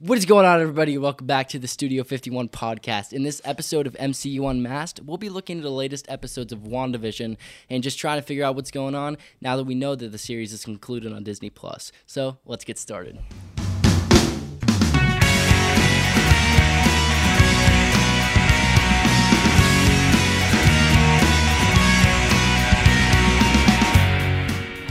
[0.00, 0.98] What is going on, everybody?
[0.98, 3.12] Welcome back to the Studio 51 podcast.
[3.12, 7.36] In this episode of MCU Unmasked, we'll be looking at the latest episodes of WandaVision
[7.70, 10.18] and just trying to figure out what's going on now that we know that the
[10.18, 11.92] series is concluded on Disney Plus.
[12.06, 13.20] So let's get started.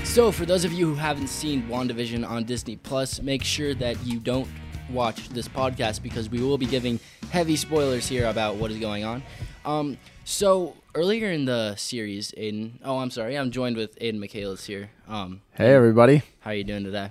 [0.06, 4.02] So, for those of you who haven't seen WandaVision on Disney Plus, make sure that
[4.06, 4.48] you don't
[4.92, 7.00] watch this podcast because we will be giving
[7.32, 9.24] heavy spoilers here about what is going on.
[9.66, 12.80] Um, so earlier in the series, Aidan.
[12.84, 13.38] Oh, I'm sorry.
[13.38, 14.90] I'm joined with Aidan Michaelis here.
[15.08, 16.22] Um, Hey everybody.
[16.42, 17.10] how are you doing today?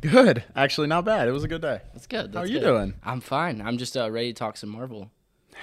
[0.00, 0.44] Good.
[0.54, 1.28] Actually, not bad.
[1.28, 1.80] It was a good day.
[1.94, 2.34] That's good.
[2.34, 2.66] How are you good.
[2.66, 2.94] doing?
[3.02, 3.62] I'm fine.
[3.62, 5.10] I'm just uh, ready to talk some Marvel.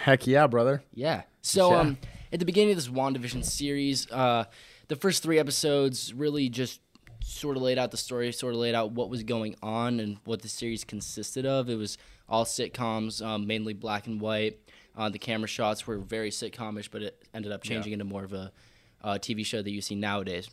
[0.03, 0.83] Heck yeah, brother.
[0.94, 1.23] Yeah.
[1.41, 1.80] So Yeah.
[1.80, 1.97] um
[2.33, 4.45] at the beginning of this WandaVision series, uh
[4.88, 6.80] the first 3 episodes really just
[7.31, 10.17] sort of laid out the story, sort of laid out what was going on and
[10.26, 11.70] what the series consisted of.
[11.70, 14.59] It was all sitcoms, um, mainly black and white.
[14.95, 18.33] Uh, the camera shots were very sitcomish, but it ended up changing into more of
[18.33, 18.52] a
[19.03, 20.50] uh, TV show that you see nowadays.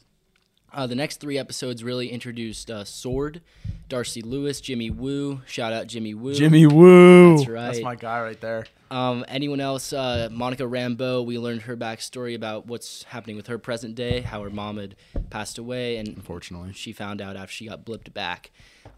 [0.72, 3.40] Uh, the next three episodes really introduced uh, Sword,
[3.88, 5.40] Darcy Lewis, Jimmy Woo.
[5.46, 6.34] Shout out Jimmy Woo.
[6.34, 7.36] Jimmy Woo.
[7.36, 7.66] That's right.
[7.66, 8.66] That's my guy right there.
[8.90, 9.92] Um, anyone else?
[9.92, 11.24] Uh, Monica Rambeau.
[11.24, 14.96] We learned her backstory about what's happening with her present day, how her mom had
[15.30, 16.72] passed away, and Unfortunately.
[16.72, 18.50] she found out after she got blipped back.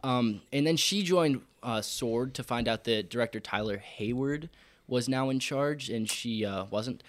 [0.02, 4.48] Um, and then she joined uh, Sword to find out that director Tyler Hayward
[4.86, 7.02] was now in charge, and she uh, wasn't.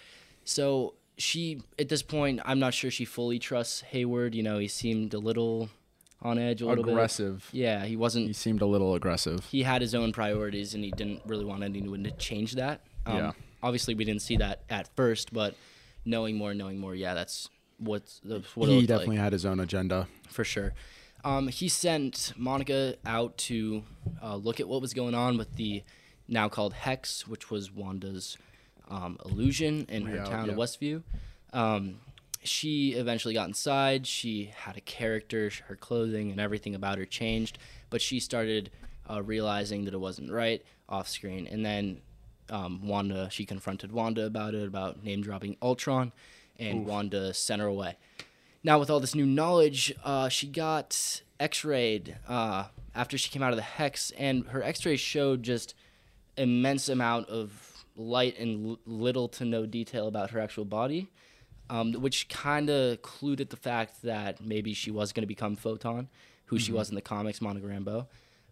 [0.44, 4.34] So she, at this point, I'm not sure she fully trusts Hayward.
[4.36, 5.70] You know, he seemed a little
[6.22, 7.48] on edge, a little Aggressive.
[7.52, 7.60] bit.
[7.62, 9.46] Yeah, he wasn't He seemed a little aggressive.
[9.46, 12.82] he had his own priorities and he didn't really want anyone to change that.
[13.06, 13.32] Um, Yeah.
[13.64, 15.56] Obviously, we didn't see that at first, but
[16.06, 19.60] knowing more, knowing more, yeah, that's what's that's what he definitely like had his own
[19.60, 20.08] agenda.
[20.28, 20.74] for sure.
[21.24, 23.84] Um, he sent Monica out to
[24.24, 25.84] uh, look at what was going on with the
[26.28, 28.38] now called Hex, which was Wanda's
[28.90, 30.52] um, illusion in her Yeah, town yeah.
[30.54, 31.04] of Westview.
[31.54, 32.00] Um,
[32.44, 34.08] she eventually got inside.
[34.08, 35.52] She had a character.
[35.68, 37.58] Her clothing and everything about her changed,
[37.90, 38.72] but she started
[39.10, 41.48] uh, realizing that it wasn't right off screen.
[41.48, 42.02] And then
[42.50, 46.12] um, Wanda, she confronted Wanda about it, about name dropping Ultron,
[46.60, 47.96] and Wanda sent her away.
[48.64, 53.52] Now, with all this new knowledge, uh, she got X-rayed uh, after she came out
[53.52, 55.74] of the hex, and her X-rays showed just
[56.38, 61.10] immense amount of light and l- little to no detail about her actual body,
[61.72, 65.56] um, which kind of clued at the fact that maybe she was going to become
[65.56, 66.10] Photon,
[66.48, 68.08] who she was in the comics, Monica Rambeau.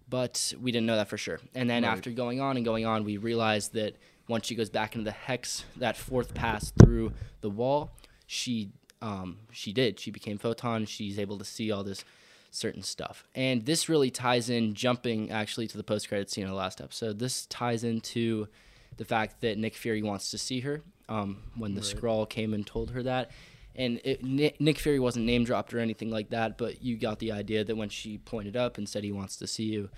[0.10, 1.40] But we didn't know that for sure.
[1.54, 3.98] And then after going on and going on, we realized that
[4.30, 7.92] once she goes back into the hex, that fourth pass through the wall,
[8.26, 8.72] she
[9.02, 10.00] um, she did.
[10.00, 10.86] She became photon.
[10.86, 12.06] She's able to see all this
[12.52, 13.26] certain stuff.
[13.36, 16.80] And this really ties in, jumping actually to the post credit scene of the last
[16.80, 17.20] episode.
[17.20, 18.48] This ties into
[18.96, 20.82] the fact that Nick Fury wants to see her.
[21.10, 23.32] Um, when the scroll came and told her that,
[23.76, 27.18] and it, Nick, Nick Fury wasn't name dropped or anything like that, but you got
[27.20, 29.90] the idea that when she pointed up and said he wants to see you,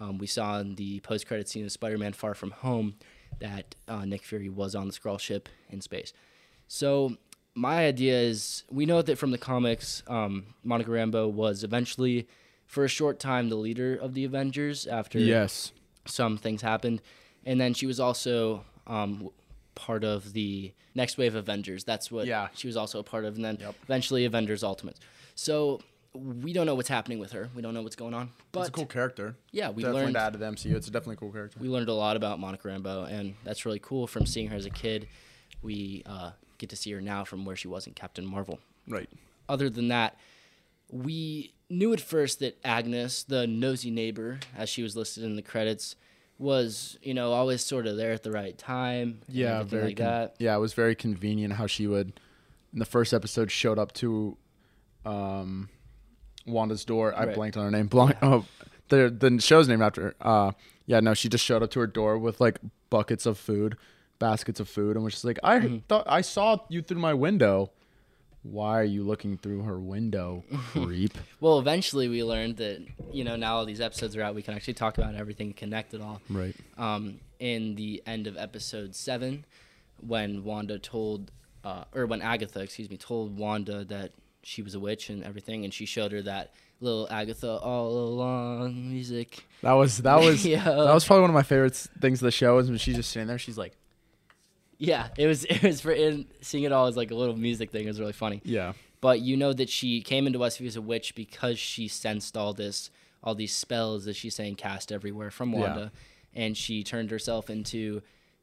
[0.00, 2.96] um, we saw in the post credit scene of Spider-Man: Far From Home
[3.38, 6.12] that uh, Nick Fury was on the scroll ship in space.
[6.68, 7.16] So
[7.54, 12.26] my idea is we know that from the comics, um, Monica Rambeau was eventually,
[12.66, 15.72] for a short time, the leader of the Avengers after Yes.
[16.06, 17.02] some things happened,
[17.44, 19.30] and then she was also um,
[19.76, 21.84] part of the next wave of Avengers.
[21.84, 22.48] That's what Yeah.
[22.54, 23.74] she was also a part of, and then Yep.
[23.84, 24.98] eventually Avengers Ultimates.
[25.36, 25.80] So
[26.14, 27.50] we don't know what's happening with her.
[27.54, 29.36] We don't know what's going on, but It's a cool character.
[29.52, 30.74] yeah, we definitely learned to add to the MCU.
[30.74, 31.58] It's a definitely cool character.
[31.60, 34.06] we learned a lot about Monica Rambeau, and that's really cool.
[34.06, 35.06] From seeing her as a kid,
[35.62, 38.58] we uh, get to see her now from where she was in Captain Marvel.
[38.88, 39.08] right.
[39.48, 40.18] Other than that,
[40.90, 45.42] we knew at first that Agnes, the nosy neighbor, as she was listed in the
[45.42, 45.96] credits,
[46.38, 49.20] was you know always sort of there at the right time.
[49.28, 50.36] Yeah, very like con- that.
[50.38, 52.20] Yeah, it was very convenient how she would
[52.72, 54.36] in the first episode showed up to
[55.04, 55.68] um
[56.46, 57.14] Wanda's door.
[57.14, 57.34] I Right.
[57.34, 57.86] blanked on her name.
[57.88, 58.44] Blank, oh,
[58.88, 60.14] the the show's named after her.
[60.20, 60.52] Uh
[60.86, 62.58] yeah, no, she just showed up to her door with like
[62.90, 63.76] buckets of food,
[64.18, 65.78] baskets of food and was just like, "I Mm-hmm.
[65.88, 67.70] thought I saw you through my window."
[68.50, 71.12] Why are you looking through her window, creep?
[71.40, 74.54] Well, eventually we learned that you know now all these episodes are out, we can
[74.54, 76.20] actually talk about everything, connect it all.
[76.30, 76.54] right.
[76.78, 79.44] um, in the end of episode seven,
[80.00, 81.30] when Wanda told,
[81.64, 84.12] uh, or when Agatha, excuse me, told Wanda that
[84.42, 88.90] she was a witch and everything, and she showed her that little Agatha all along
[88.90, 89.44] music.
[89.62, 90.62] That was that was Yeah.
[90.64, 93.10] that was probably one of my favorite things of the show is when she's just
[93.10, 93.38] sitting there.
[93.38, 93.72] She's like,
[94.78, 97.70] Yeah, it was it was for in, seeing it all as like a little music
[97.70, 97.84] thing.
[97.84, 98.40] It was really funny.
[98.44, 102.36] yeah, But you know that she came into Westview as a witch because she sensed
[102.36, 102.90] all this,
[103.22, 105.60] all these spells that she's saying cast everywhere from Yeah.
[105.60, 105.92] Wanda,
[106.34, 108.02] and she turned herself into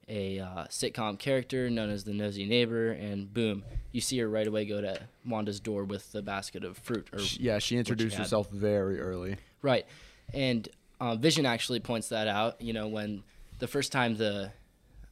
[0.10, 3.64] a uh, sitcom character known as the nosy neighbor, and boom,
[3.94, 7.08] you see her right away go to Wanda's door with the basket of fruit.
[7.14, 8.24] Or Sh- yeah, she introduced had.
[8.24, 9.38] herself very early.
[9.62, 9.86] right,
[10.34, 10.68] and
[11.00, 12.62] uh, Vision actually points that out.
[12.62, 13.24] You know, when
[13.60, 14.52] the first time the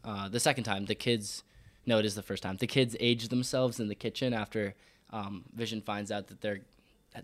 [0.04, 1.44] uh, the second time the kids,
[1.86, 4.74] no, it is the first time the kids age themselves in the kitchen after
[5.12, 6.60] um, Vision finds out that they're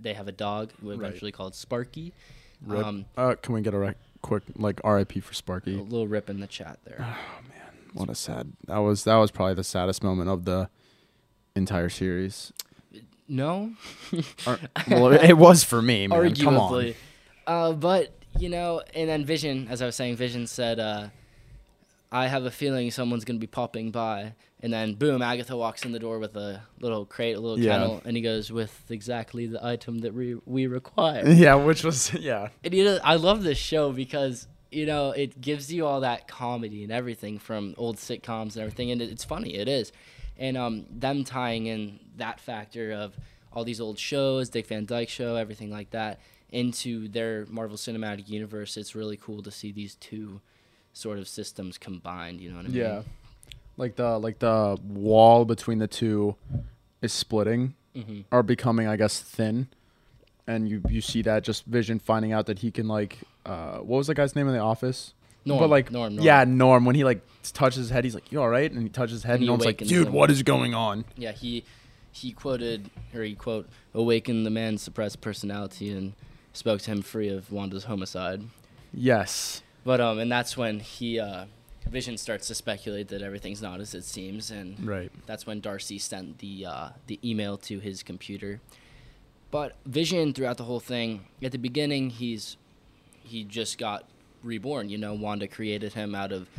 [0.02, 2.12] they have a dog, eventually called Sparky.
[2.70, 5.20] Um, uh, can we get a rec- quick like R.I.P.
[5.22, 6.98] for sparky a little rip in the chat there.
[7.00, 7.04] Oh
[7.48, 7.58] man
[7.94, 8.54] what a sad.
[8.68, 10.70] That was that was probably the saddest moment of the
[11.56, 12.54] entire series.
[13.28, 13.74] No,
[14.46, 14.60] Or-
[14.90, 16.34] well, it, was for me, man.
[16.36, 16.72] Come on.
[16.72, 16.96] arguably.
[17.46, 21.08] Uh, but you know, and then Vision, as I was saying, Vision said, uh,
[22.12, 25.22] "I have a feeling someone's gonna be popping by." And then, boom!
[25.22, 27.74] Agatha walks in the door with a little crate, a little Yeah.
[27.74, 32.14] kennel, and he goes, "With exactly the item that we we require." Yeah, which was
[32.14, 32.50] yeah.
[32.64, 36.28] and you know, I love this show because you know it gives you all that
[36.28, 39.54] comedy and everything from old sitcoms and everything, and it, it's funny.
[39.56, 39.92] It is,
[40.38, 43.16] and um, them tying in that factor of
[43.54, 46.20] all these old shows, Dick Van Dyke Show, everything like that,
[46.52, 48.76] into their Marvel Cinematic Universe.
[48.78, 50.42] It's really cool to see these two
[50.98, 52.42] sort of systems combined.
[52.42, 52.78] You know what I mean?
[52.78, 53.02] Yeah.
[53.78, 56.36] Like the like the wall between the two
[57.02, 59.68] is splitting hmm or becoming, I guess, thin.
[60.48, 63.98] And you you see that just Vision finding out that he can like uh what
[63.98, 65.14] was the guy's name in the office?
[65.46, 66.26] Norm, but like Norm, Norm.
[66.26, 66.84] yeah, Norm.
[66.86, 67.22] When he like
[67.54, 69.48] touches his head, he's like, "You all right?" And he touches his head, And and,
[69.48, 70.14] Norm's like, "Dude, him.
[70.14, 71.64] what is going on?" Yeah, he
[72.12, 76.14] he quoted or he quote awakened the man's suppressed personality and
[76.52, 78.42] spoke to him free of Wanda's homicide.
[78.94, 79.62] Yes.
[79.88, 81.46] But um, and that's when he uh,
[81.90, 85.10] Vision starts to speculate that everything's not as it seems, and Right.
[85.26, 88.60] that's when Darcy sent the uh, the email to his computer.
[89.50, 92.58] But Vision throughout the whole thing, at the beginning, he's
[93.24, 94.04] he just got
[94.44, 94.90] reborn.
[94.90, 96.50] You know, Wanda created him out of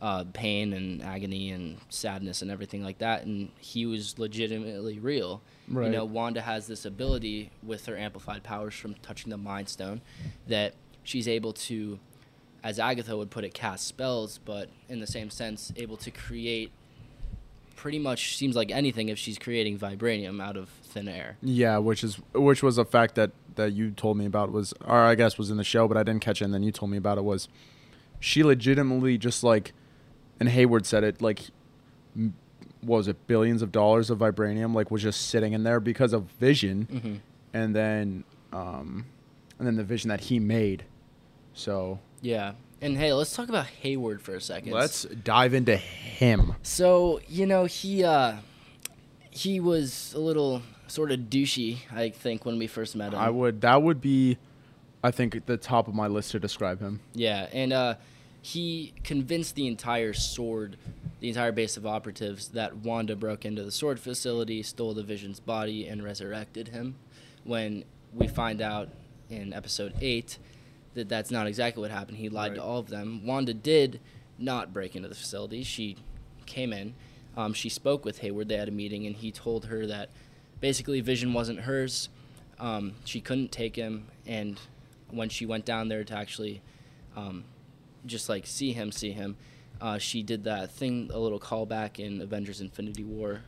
[0.00, 5.40] uh, pain and agony and sadness and everything like that, and he was legitimately real.
[5.68, 5.84] Right.
[5.86, 10.00] You know, Wanda has this ability with her amplified powers from touching the Mind Stone
[10.48, 10.74] that
[11.04, 12.00] she's able to,
[12.64, 16.70] as Agatha would put it, cast spells, but in the same sense, able to create
[17.76, 21.36] pretty much seems like anything if she's creating vibranium out of thin air.
[21.42, 25.00] Yeah, which is which was a fact that that you told me about was or
[25.00, 26.44] I guess was in the show, but I didn't catch it.
[26.44, 27.48] And then you told me about it was
[28.20, 29.72] she legitimately just like,
[30.38, 31.40] and Hayward said it like,
[32.16, 32.34] m-
[32.82, 36.12] what was it billions of dollars of vibranium like was just sitting in there because
[36.12, 37.14] of Vision, Mm-hmm.
[37.52, 38.22] and then
[38.52, 39.06] um,
[39.58, 40.84] and then the Vision that he made.
[41.54, 42.52] So Yeah.
[42.80, 44.72] And hey, let's talk about Hayward for a second.
[44.72, 46.54] let's dive into him.
[46.62, 48.36] So you know he uh,
[49.30, 53.18] he was a little sort of douchey, I think, when we first met him.
[53.18, 54.38] I would that would be,
[55.02, 57.00] I think, the top of my list to describe him.
[57.14, 57.94] Yeah, and uh,
[58.40, 60.76] he convinced the entire sword,
[61.20, 65.40] the entire base of operatives, that Wanda broke into the sword facility, stole the Vision's
[65.40, 66.96] body, and resurrected him.
[67.44, 68.88] When we find out
[69.30, 70.38] in episode eight
[70.94, 73.24] that that's not exactly what happened, he lied to all of them.
[73.26, 74.00] Wanda did
[74.38, 75.62] not break into the facility.
[75.62, 75.96] She
[76.46, 76.94] came in.
[77.36, 78.48] Um, she spoke with Hayward.
[78.48, 80.10] They had a meeting, and he told her that
[80.60, 82.08] basically Vision wasn't hers.
[82.58, 84.60] Um, she couldn't take him, and
[85.10, 86.62] when she went down there to actually
[87.16, 87.44] um,
[88.06, 89.36] just like see him, see him,
[89.80, 93.40] uh, she did that thing, a little callback in Avengers: Infinity War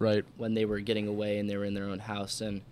[0.00, 0.24] Right.
[0.36, 2.62] when they were getting away and they were in their own house, and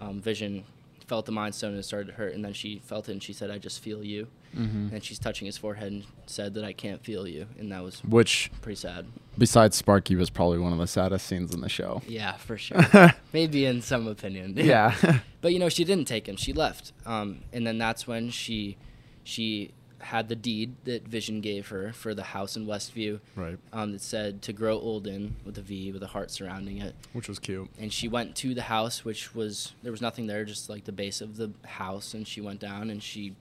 [0.00, 0.64] um, Vision
[1.12, 3.22] felt the Mind Stone and it started to hurt, and then she felt it and
[3.22, 4.94] she said, "I just feel you," Mm-hmm.
[4.94, 8.02] and she's touching his forehead and said that I can't feel you, and that was
[8.02, 9.04] Which pretty sad.
[9.36, 12.00] besides Sparky was probably one of the saddest scenes in the show.
[12.08, 12.80] Yeah, for sure.
[13.34, 14.54] Maybe in some opinion.
[14.56, 14.94] yeah.
[15.42, 16.36] But you know, she didn't take him.
[16.36, 16.92] She left.
[17.04, 18.78] Um, and then that's when she
[19.22, 23.56] she had the deed that Vision gave her for the house in Westview right.
[23.72, 26.94] um, that said to grow old in with a V with a heart surrounding it.
[27.12, 27.70] Which was cute.
[27.78, 30.92] And she went to the house, which was there was nothing there, just like the
[30.92, 32.14] base of the house.
[32.14, 33.36] And she went down and she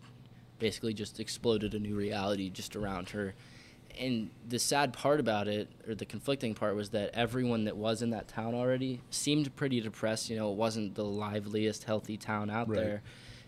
[0.60, 3.34] basically just exploded a new reality just around her.
[4.00, 8.02] And the sad part about it, or the conflicting part, was that everyone that was
[8.02, 10.30] in that town already seemed pretty depressed.
[10.30, 12.80] You know, it wasn't the liveliest, healthy town out Right.
[12.80, 13.02] there.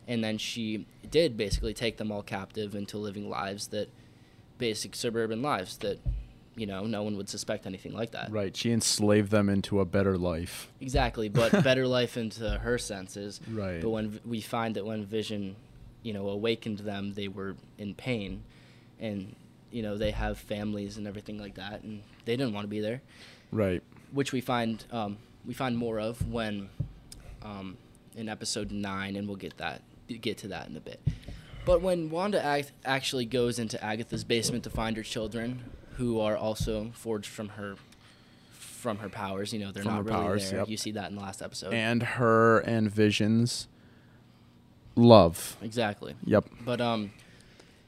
[0.08, 3.90] And then she did basically take them all captive into living lives that,
[4.58, 6.00] basic suburban lives that,
[6.56, 8.32] you know, no one would suspect anything like that.
[8.32, 8.56] Right.
[8.56, 10.70] She enslaved them into a better life.
[10.80, 13.42] Exactly, but better life into her senses.
[13.52, 13.82] Right.
[13.82, 15.56] But when v- we find that when Vision,
[16.02, 18.44] you know, awakened them, they were in pain,
[19.00, 19.36] and
[19.72, 22.80] you know they have families and everything like that, and they didn't want to be
[22.80, 23.02] there.
[23.52, 23.82] Right.
[24.12, 26.70] Which we find um, we find more of when
[27.42, 27.78] um,
[28.16, 31.00] in episode nine, and we'll get that get to that in a bit.
[31.66, 35.64] But when Wanda act- actually goes into Agatha's basement to find her children,
[35.98, 37.76] who are also forged from her
[38.52, 40.60] from her powers, you know, they're From not really powers, there.
[40.60, 40.68] yep.
[40.68, 41.74] You see that in the last episode.
[41.74, 43.70] And her and Vision's
[44.96, 45.56] love.
[45.62, 46.16] exactly.
[46.26, 46.46] Yep.
[46.66, 47.12] But um,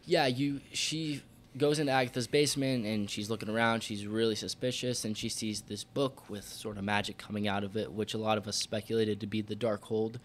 [0.06, 1.22] yeah, you she
[1.58, 3.82] goes into Agatha's basement and she's looking around.
[3.84, 7.76] She's really suspicious, and she sees this book with sort of magic coming out of
[7.76, 10.16] it, which a lot of us speculated to be the Darkhold,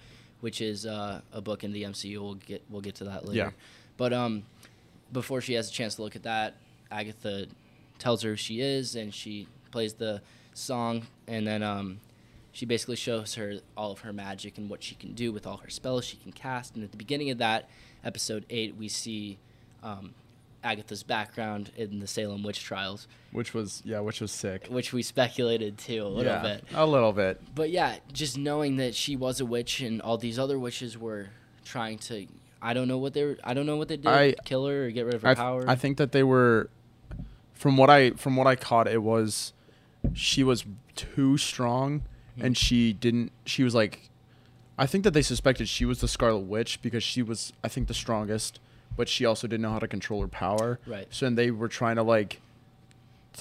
[0.40, 2.18] which is uh, a book in the MCU.
[2.18, 3.38] We'll get we'll get to that later.
[3.38, 3.50] Yeah.
[3.96, 4.44] But um,
[5.12, 6.54] before she has a chance to look at that,
[6.90, 7.46] Agatha
[7.98, 10.22] tells her who she is, and she plays the
[10.54, 12.00] song, and then um,
[12.52, 15.58] she basically shows her all of her magic and what she can do with all
[15.58, 16.74] her spells she can cast.
[16.74, 17.68] And at the beginning of that
[18.04, 19.38] episode eight, we see
[19.82, 20.14] um,
[20.62, 24.66] Agatha's background in the Salem witch trials, Which was yeah, which was sick.
[24.68, 26.64] which we speculated too a little yeah, bit.
[26.74, 27.40] A little bit.
[27.54, 31.28] But yeah, just knowing that she was a witch and all these other witches were
[31.64, 32.26] trying to.
[32.62, 33.38] I don't know what they were.
[33.42, 34.06] I don't know what they did.
[34.06, 35.64] I- kill her or get rid of her I, power.
[35.68, 36.68] I think that they were
[37.54, 39.52] from what I from what I caught it was
[40.14, 40.64] she was
[40.96, 42.02] too strong
[42.36, 42.44] Hmm.
[42.46, 44.08] and she didn't she was like
[44.78, 47.88] I think that they suspected she was the Scarlet Witch because she was I think
[47.88, 48.60] the strongest
[49.00, 50.78] but she also didn't know how to control her power.
[50.86, 51.06] Right.
[51.08, 52.38] So then they were trying to like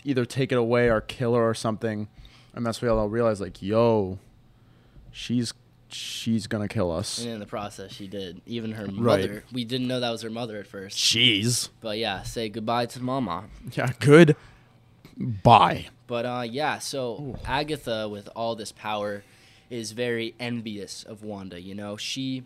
[0.05, 2.07] either take it away or kill her or something
[2.53, 4.17] and that's when they all realized like yo
[5.11, 5.53] she's
[5.89, 7.19] she's going to kill us.
[7.19, 8.41] and in the process, she did.
[8.45, 8.93] Even her Right.
[9.21, 9.43] mother.
[9.51, 10.97] We didn't know that was her mother at first.
[10.97, 11.69] Jeez.
[11.81, 13.45] But yeah, say goodbye to mama.
[13.73, 14.35] Yeah, good.
[15.17, 15.87] Bye.
[16.07, 19.23] But uh, yeah, so Agatha, with all this power,
[19.69, 21.59] is very envious of Wanda.
[21.59, 22.43] You know, she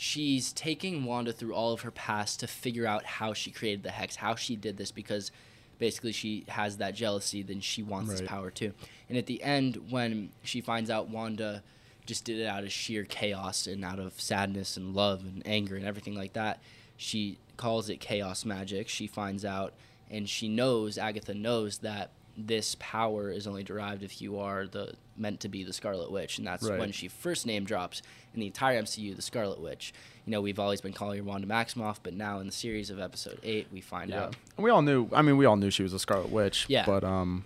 [0.00, 3.90] she's taking Wanda through all of her past to figure out how she created the
[3.90, 5.30] hex, how she did this, because
[5.78, 8.72] basically she has that jealousy, then she wants this power too.
[9.10, 11.62] And at the end, when she finds out Wanda
[12.06, 15.76] just did it out of sheer chaos and out of sadness and love and anger
[15.76, 16.62] and everything like that,
[16.96, 18.88] she calls it chaos magic.
[18.88, 19.74] She finds out
[20.10, 24.94] and she knows, Agatha knows that this power is only derived if you are the
[25.14, 26.78] meant to be the Scarlet Witch, and that's Right.
[26.78, 28.00] when she first name drops
[28.34, 29.92] in the entire MCU, the Scarlet Witch.
[30.26, 33.00] You know, we've always been calling her Wanda Maximoff, but now in the series of
[33.00, 34.36] Episode Eight, we find Yeah, out.
[34.56, 35.08] and we all knew.
[35.12, 36.66] I mean, we all knew she was a Scarlet Witch.
[36.68, 36.84] Yeah.
[36.86, 37.44] But um,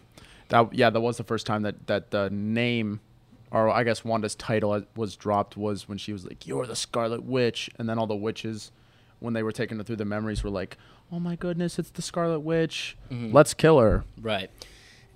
[0.48, 3.00] that yeah, that was the first time that that the name,
[3.50, 7.24] or I guess Wanda's title was dropped was when she was like, "You're the Scarlet
[7.24, 8.70] Witch," and then all the witches,
[9.20, 10.76] when they were taking her through the memories, were like,
[11.10, 12.96] "Oh my goodness, it's the Scarlet Witch.
[13.10, 13.32] Mhm.
[13.32, 14.50] Let's kill her." Right.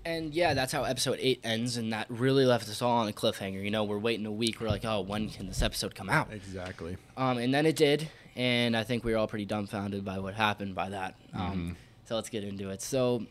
[0.04, 3.12] And yeah, that's how episode eight ends, and that really left us all on a
[3.12, 3.62] cliffhanger.
[3.62, 4.60] You know, we're waiting a week.
[4.60, 6.32] We're like, oh, when can this episode come out?
[6.32, 6.96] Exactly.
[7.16, 10.34] Um, and then it did, and I think we were all pretty dumbfounded by what
[10.34, 11.14] happened by that.
[11.34, 11.76] Um,
[12.06, 12.80] So let's get into it.
[12.80, 13.26] So,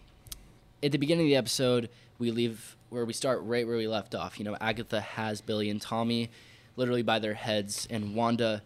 [0.83, 4.13] at the beginning of the episode, we leave where we start right where we left
[4.13, 4.37] off.
[4.37, 6.29] You know, Agatha has Billy and Tommy
[6.75, 8.61] literally by their heads, and Wanda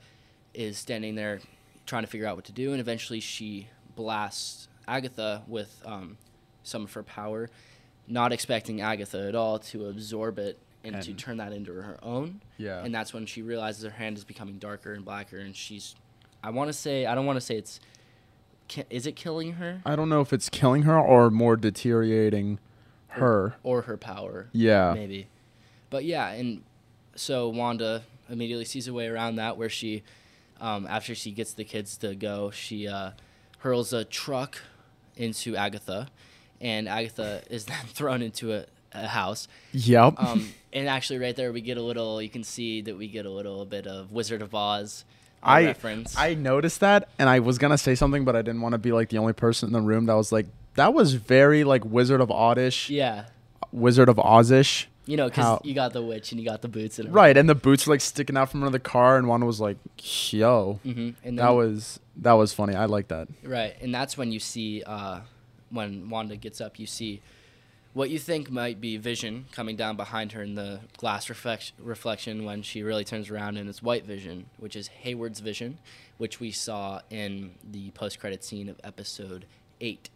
[0.53, 1.39] is standing there
[1.85, 6.17] trying to figure out what to do, and eventually she blasts Agatha with um,
[6.63, 7.49] some of her power,
[8.07, 12.41] not expecting Agatha at all to absorb it and, to turn that into her own.
[12.57, 12.83] Yeah.
[12.83, 15.95] And that's when she realizes her hand is becoming darker and blacker, and she's.
[16.43, 17.79] I want to say I don't want to say it's,
[18.89, 22.57] is it killing her I don't know if it's killing her or more deteriorating
[23.09, 23.55] her.
[23.63, 24.47] or her power?
[24.51, 24.93] Yeah.
[24.95, 25.27] maybe.
[25.91, 26.63] But yeah, and
[27.15, 30.03] so Wanda immediately sees a way around that, where she,
[30.59, 33.11] um, after she gets the kids to go, she uh,
[33.59, 34.57] hurls a truck
[35.17, 36.07] into Agatha,
[36.61, 39.47] and Agatha is then thrown into a, a house.
[39.73, 40.15] Yep.
[40.17, 42.21] Um, and actually, right there, we get a little.
[42.21, 45.03] You can see that we get a little bit of Wizard of Oz
[45.43, 46.17] I reference.
[46.17, 48.91] I noticed that, and I was gonna say something, but I didn't want to be
[48.91, 52.21] like the only person in the room that was like, that was very like Wizard
[52.21, 53.25] of Oddish, yeah,
[53.71, 54.85] Wizard of Ozish.
[55.05, 57.49] you know, because you got the witch and you got the boots and Right, and
[57.49, 59.77] the boots were like sticking out from under the car, and one was like,
[60.31, 61.09] "Yo, mm-hmm.
[61.23, 62.75] And that was that was funny.
[62.75, 65.21] I like that." right, and that's when you see uh,
[65.71, 67.21] when Wanda gets up, you see
[67.93, 72.45] what you think might be Vision coming down behind her in the glass reflect- reflection
[72.45, 75.77] when she really turns around and it's White Vision, which is Hayward's vision,
[76.17, 79.45] which we saw in the post-credit scene of episode
[79.81, 80.09] eight.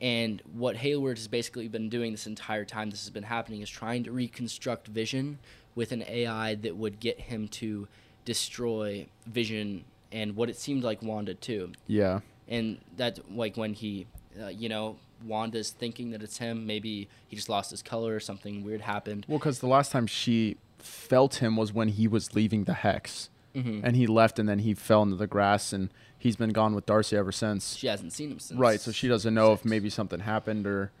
[0.00, 3.68] And what Hayward has basically been doing this entire time this has been happening is
[3.68, 5.38] trying to reconstruct Vision
[5.74, 7.88] with an AI that would get him to
[8.24, 14.06] destroy Vision and what it seemed like Wanda too Yeah, and that's like when he
[14.42, 18.20] uh, you know wanda's thinking that it's him maybe he just lost his color or
[18.20, 22.34] something weird happened well, because the last time she felt him was when he was
[22.36, 23.80] leaving the hex, Mhm.
[23.82, 26.86] and he left, and then he fell into the grass, and he's been gone with
[26.86, 27.74] Darcy ever since.
[27.74, 30.92] she hasn't seen him since Right, so she doesn't know if maybe something happened or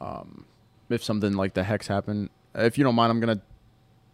[0.00, 0.44] um,
[0.88, 2.28] if something like the hex happened.
[2.54, 3.40] If you don't mind, I'm gonna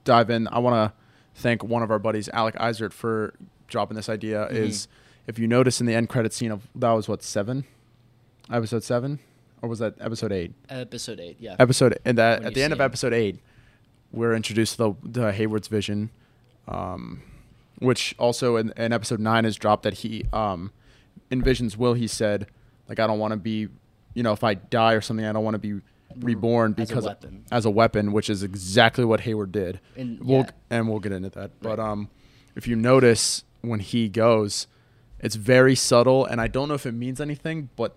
[0.04, 0.48] dive in.
[0.48, 3.34] I want to thank one of our buddies, Alec Eisert, for
[3.68, 4.56] dropping this idea Mm-hmm.
[4.56, 4.88] is
[5.26, 7.64] if you notice in the end credit scene of that was what seven,
[8.52, 9.18] episode seven,
[9.62, 10.52] or was that episode eight?
[10.68, 11.56] Episode eight, yeah.
[11.58, 13.40] Episode and that When at the end of episode eight,
[14.12, 16.10] we're introduced to the, the Hayward's vision,
[16.68, 17.22] um,
[17.78, 20.72] which also in, in episode nine is dropped that he um,
[21.30, 21.94] envisions Will.
[21.94, 22.46] He said
[22.88, 23.68] like I don't want to be,
[24.14, 25.80] you know, if I die or something, I don't want to be
[26.18, 27.44] reborn As a because weapon.
[27.52, 29.78] as a weapon, which is exactly what Hayward did.
[29.96, 30.50] And, We'll yeah.
[30.70, 31.52] and we'll get into that.
[31.62, 32.08] But um,
[32.56, 34.66] if you notice when he goes,
[35.20, 37.96] it's very subtle, and I don't know if it means anything, but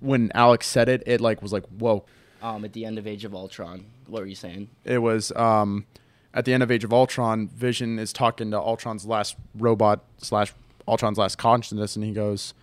[0.00, 2.04] when Alex said it, it like was like whoa.
[2.42, 4.68] Um, at the end of Age of Ultron, what were you saying?
[4.84, 5.86] It was um,
[6.34, 7.48] at the end of Age of Ultron.
[7.48, 10.52] Vision is talking to Ultron's last robot slash
[10.86, 12.54] Ultron's last consciousness, and he goes,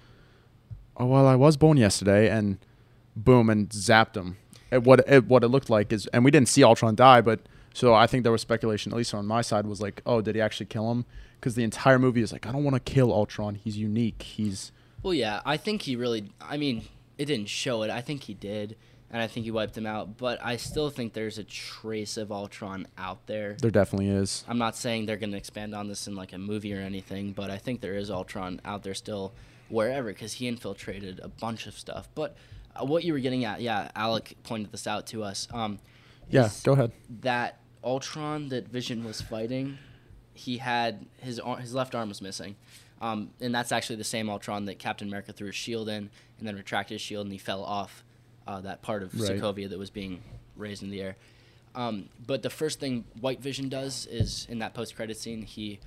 [0.98, 2.60] "Oh well, I was born yesterday," and
[3.16, 4.38] boom, and zapped him.
[4.72, 7.42] What it, what it looked like is, and we didn't see Ultron die, but
[7.74, 10.36] so I think there was speculation, at least on my side, was like, oh, did
[10.36, 11.06] he actually kill him?
[11.40, 13.56] Because the entire movie is like, I don't want to kill Ultron.
[13.56, 14.22] He's unique.
[14.22, 14.72] He's
[15.04, 16.30] Well, yeah, I think he really.
[16.42, 16.84] I mean,
[17.18, 17.90] it didn't show it.
[17.92, 18.78] I think he did,
[19.12, 20.18] and I think he wiped him out.
[20.18, 23.56] But I still think there's a trace of Ultron out there.
[23.62, 24.44] there definitely is.
[24.48, 27.50] I'm not saying they're gonna expand on this in like a movie or anything, but
[27.52, 29.34] I think there is Ultron out there still,
[29.70, 32.08] wherever, because he infiltrated a bunch of stuff.
[32.16, 32.38] But
[32.76, 35.48] uh, what you were getting at, yeah, Alec pointed this out to us.
[35.54, 35.80] Um,
[36.30, 36.94] Yeah, go ahead.
[37.22, 39.78] That Ultron that Vision was fighting,
[40.34, 42.56] he had his ar- his left arm was missing.
[43.04, 46.48] Um, and that's actually the same Ultron that Captain America threw his shield in and
[46.48, 48.04] then retracted his shield and he fell off
[48.48, 49.32] uh, that part of Right.
[49.32, 50.24] Sokovia that was being
[50.56, 51.18] raised in the air.
[51.76, 55.80] Um, but the first thing White Vision does is in that post credit scene, he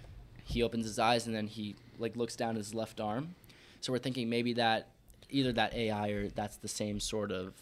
[0.45, 3.35] he opens his eyes and then he like looks down his left arm.
[3.81, 4.89] So we're thinking maybe that
[5.31, 7.53] either that AI or that's the same sort of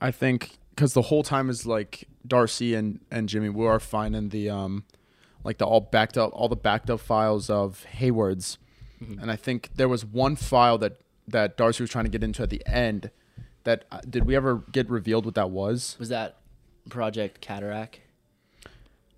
[0.00, 4.28] I think because the whole time is like Darcy and and Jimmy we are finding
[4.28, 4.84] the um
[5.42, 8.58] like the all backed up all the backed up files of Hayward's,
[9.00, 12.42] and I think there was one file that that Darcy was trying to get into
[12.42, 13.10] at the end.
[13.64, 15.96] That uh, did we ever get revealed what that was?
[15.98, 16.36] was that
[16.88, 18.00] Project Cataract?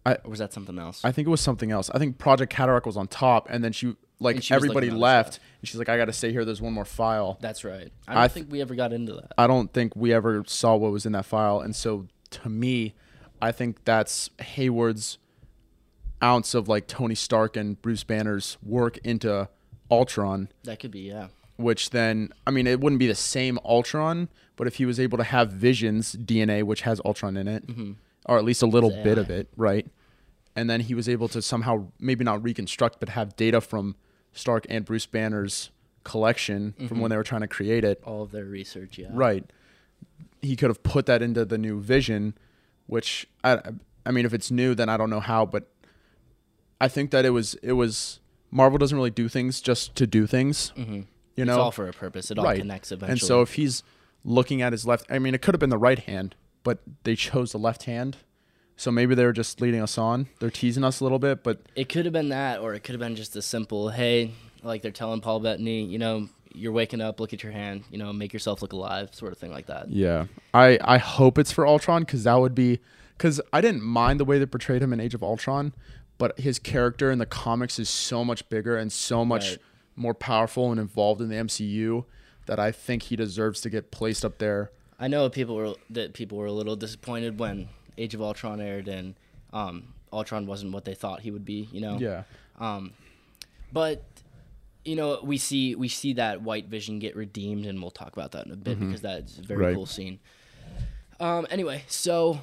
[0.04, 1.04] I- or was that something else?
[1.04, 1.90] I think it was something else.
[1.94, 4.92] I think Project Cataract was on top, and then she like she everybody looking at
[4.94, 6.44] other left, and she's like, I got to stay here.
[6.44, 7.38] There's one more file.
[7.40, 7.92] That's right.
[8.08, 9.32] I I don't th- think we ever got into that.
[9.38, 11.60] I don't think we ever saw what was in that file.
[11.60, 12.94] And so to me,
[13.40, 15.18] I think that's Hayward's
[16.22, 19.48] ounce of like Tony Stark and Bruce Banner's work into
[19.90, 21.28] Ultron, That could be, yeah.
[21.56, 25.18] which then, I mean, it wouldn't be the same Ultron, but if he was able
[25.18, 27.92] to have Vision's DNA, which has Ultron in it, mm-hmm.
[28.26, 29.86] or at least a little bit of it, right?
[30.54, 33.96] And then he was able to somehow, maybe not reconstruct, but have data from
[34.32, 35.70] Stark and Bruce Banner's
[36.04, 37.08] collection from when mm-hmm.
[37.08, 38.02] they were trying to create it.
[38.04, 39.08] All of their research, yeah.
[39.10, 39.44] Right.
[40.40, 42.36] He could have put that into the new vision,
[42.86, 43.60] which I
[44.04, 45.68] I mean if it's new then I don't know how, but
[46.80, 48.20] I think that it was it was
[48.52, 50.72] Marvel doesn't really do things just to do things.
[50.76, 50.94] Mm-hmm.
[50.94, 51.04] You
[51.36, 51.52] it's know.
[51.54, 52.30] It's all for a purpose.
[52.30, 52.58] It all right.
[52.58, 53.12] connects eventually.
[53.12, 53.82] And so if he's
[54.24, 57.16] looking at his left I mean it could have been the right hand, but they
[57.16, 58.18] chose the left hand.
[58.76, 60.28] So maybe they were just leading us on.
[60.38, 62.94] They're teasing us a little bit, but it could have been that, or it could
[62.94, 67.00] have been just a simple, hey, like they're telling Paul Bettany, you know, you're waking
[67.00, 69.66] up, look at your hand, you know, make yourself look alive, sort of thing like
[69.66, 69.88] that.
[69.90, 72.80] Yeah, I I hope it's for Ultron because that would be
[73.16, 75.72] because I didn't mind the way they portrayed him in Age of Ultron,
[76.22, 79.58] but his character in the comics is so much bigger and so much Right.
[79.96, 82.04] more powerful and involved in the MCU
[82.46, 84.70] that I think he deserves to get placed up there.
[85.00, 88.86] I know people were that people were a little disappointed when Age of Ultron aired
[88.88, 89.14] and
[89.52, 91.68] um, Ultron wasn't what they thought he would be.
[91.72, 91.98] You know.
[91.98, 92.22] Yeah,
[92.60, 92.92] Um,
[93.72, 94.04] but
[94.84, 98.30] you know, we see we see that White Vision get redeemed, and we'll talk about
[98.32, 99.66] that in a bit because that's a very Mm-hmm.
[99.66, 99.74] Right.
[99.74, 100.20] cool scene.
[101.20, 102.40] Um, anyway, so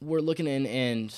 [0.00, 1.14] we're looking in, and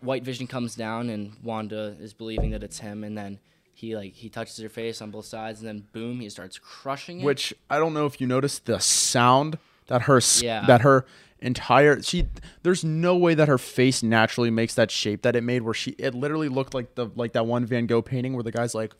[0.00, 3.38] White Vision comes down, and Wanda is believing that it's him, and then
[3.74, 7.20] he like he touches her face on both sides, and then boom, he starts crushing
[7.20, 7.24] it.
[7.24, 9.58] which I don't know if you noticed the sound
[9.88, 10.64] that her Yeah.
[10.66, 11.04] that her
[11.40, 12.26] entire she
[12.62, 15.90] there's no way that her face naturally makes that shape that it made where she
[15.98, 18.94] it literally looked like the like that one Van Gogh painting where the guy's like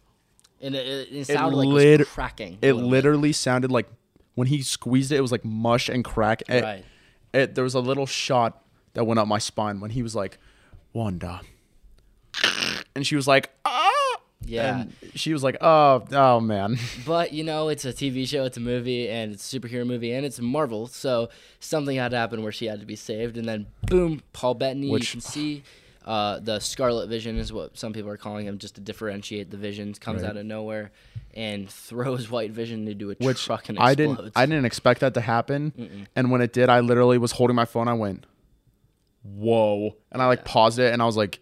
[0.60, 2.52] and it, it, it sounded like it lit- was cracking.
[2.60, 2.74] It bit.
[2.74, 3.88] literally sounded like
[4.34, 6.42] when he squeezed it, it was like mush and crack.
[6.50, 6.84] It, Right.
[7.32, 8.62] it- there was a little shot
[8.92, 10.38] that went up my spine when he was like,
[10.96, 11.42] Wanda.
[12.94, 13.90] And she was like, ah.
[14.44, 14.80] Yeah.
[14.82, 16.78] And she was like, oh, oh man.
[17.06, 20.12] But you know, it's a TV show, it's a movie, and it's a superhero movie,
[20.12, 20.86] and it's Marvel.
[20.86, 21.28] So
[21.60, 24.90] something had to happen where she had to be saved, and then boom, Paul Bettany.
[24.90, 25.62] Which- you can see
[26.06, 29.56] uh, the Scarlet Vision is what some people are calling him, just to differentiate the
[29.56, 29.98] visions.
[29.98, 30.30] Comes Right.
[30.30, 30.92] out of nowhere
[31.34, 34.18] and throws White Vision into a Which truck and I explodes.
[34.22, 36.06] didn't, I didn't expect that to happen.
[36.14, 37.88] And when it did, I literally was holding my phone.
[37.88, 38.24] I went,
[39.34, 39.96] whoa.
[40.12, 41.40] And I like paused it and I was like,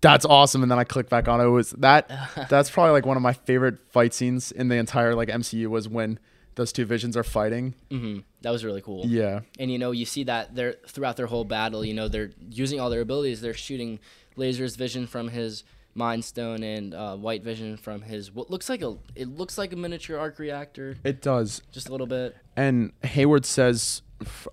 [0.00, 0.62] that's awesome.
[0.62, 1.44] And then I clicked back on it.
[1.44, 2.10] it was that
[2.48, 5.88] that's probably like one of my favorite fight scenes in the entire like MCU was
[5.88, 6.18] when
[6.54, 7.74] those two visions are fighting.
[7.90, 9.04] hmm That was really cool.
[9.06, 9.40] Yeah.
[9.58, 12.80] and you know you see that they're throughout their whole battle you know they're using
[12.80, 13.98] all their abilities they're shooting
[14.36, 18.82] lasers vision from his mind stone and uh, white vision from his what looks like
[18.82, 21.62] a it looks like a miniature arc reactor It does.
[21.72, 24.02] just a little bit And Hayward says,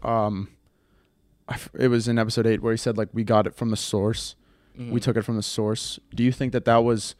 [0.01, 0.49] um,
[1.77, 4.35] it was in episode eight where he said like we got it from the source.
[4.79, 4.91] Mhm.
[4.91, 5.99] We took it from the source.
[6.13, 7.15] Do you think that that was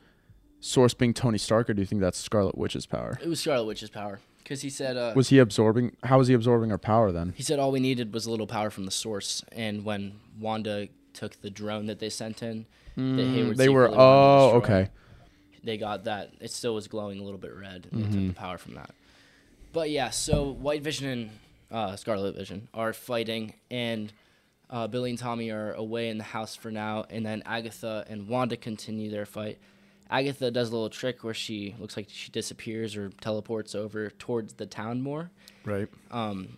[0.60, 3.20] source being Tony Stark, or do you think that's Scarlet Witch's power?
[3.22, 5.96] it was scarlet witch's power because he said uh, Was he absorbing?
[6.04, 7.34] How was he absorbing her power then?
[7.38, 10.88] he said all we needed was a little power from the source and when wanda
[11.14, 13.86] took the drone that they sent in that Mm, they were.
[13.88, 14.90] secretly wanted to Oh, okay.
[15.64, 16.32] they got that.
[16.42, 17.88] It still was glowing a little bit red.
[17.92, 18.12] And Mm-hmm.
[18.28, 18.92] took the power from that.
[19.74, 21.30] But yeah, so White Vision and
[21.72, 24.12] uh, Scarlet Vision are fighting, and
[24.70, 27.06] uh, Billy and Tommy are away in the house for now.
[27.10, 29.60] And then Agatha and Wanda continue their fight.
[30.10, 34.54] Agatha does a little trick where she looks like she disappears or teleports over towards
[34.54, 35.32] the town more.
[35.66, 35.88] Right.
[36.12, 36.58] Um,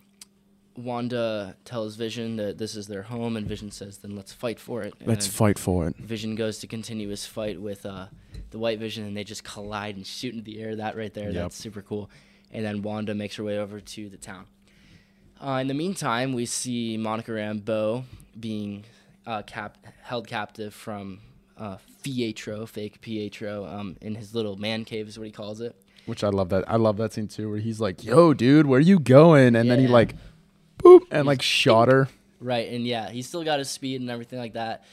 [0.76, 4.82] Wanda tells Vision that this is their home, and Vision says, "Then let's fight for
[4.82, 5.96] it." And Let's fight for it.
[5.96, 8.06] Vision goes to continue his fight with uh,
[8.50, 10.76] the White Vision, and they just collide and shoot into the air.
[10.76, 11.34] That right there, Yep.
[11.34, 12.10] that's super cool.
[12.52, 14.46] And then Wanda makes her way over to the town.
[15.40, 18.04] Uh, in the meantime, we see Monica Rambeau
[18.38, 18.84] being
[19.26, 21.20] uh, cap- held captive from
[21.56, 25.76] uh, Pietro, fake Pietro, um, in his little man cave, is what he calls it.
[26.06, 26.64] Which I love that.
[26.68, 29.70] I love that scene too, where he's like, "Yo, dude, where are you going?" And
[29.70, 30.14] then he like,
[30.78, 32.08] boop, and like shot her.
[32.40, 34.84] Right, and yeah, he's still got his speed and everything like that.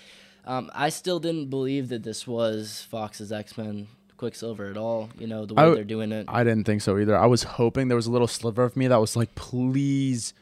[0.45, 3.88] Um, I still didn't believe that this was Fox's X Men
[4.26, 5.12] Quicksilver at all.
[5.20, 6.26] You know the way I they're doing it.
[6.28, 7.16] I didn't think so either.
[7.16, 10.34] I was hoping there was a little sliver of me that was like, please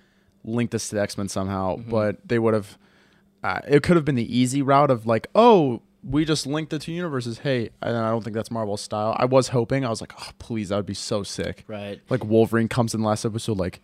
[0.45, 1.75] link this to the X Men somehow.
[1.75, 1.89] Mm-hmm.
[1.89, 2.77] But they would have.
[3.43, 6.79] Uh, it could have been the easy route of like, oh, we just linked the
[6.79, 7.39] two universes.
[7.39, 9.17] Hey, and I don't think that's Marvel style.
[9.19, 9.83] I was hoping.
[9.83, 11.65] I was like, oh, please, that would be so sick.
[11.67, 11.99] right.
[12.09, 13.81] Like Wolverine comes in the last episode, like,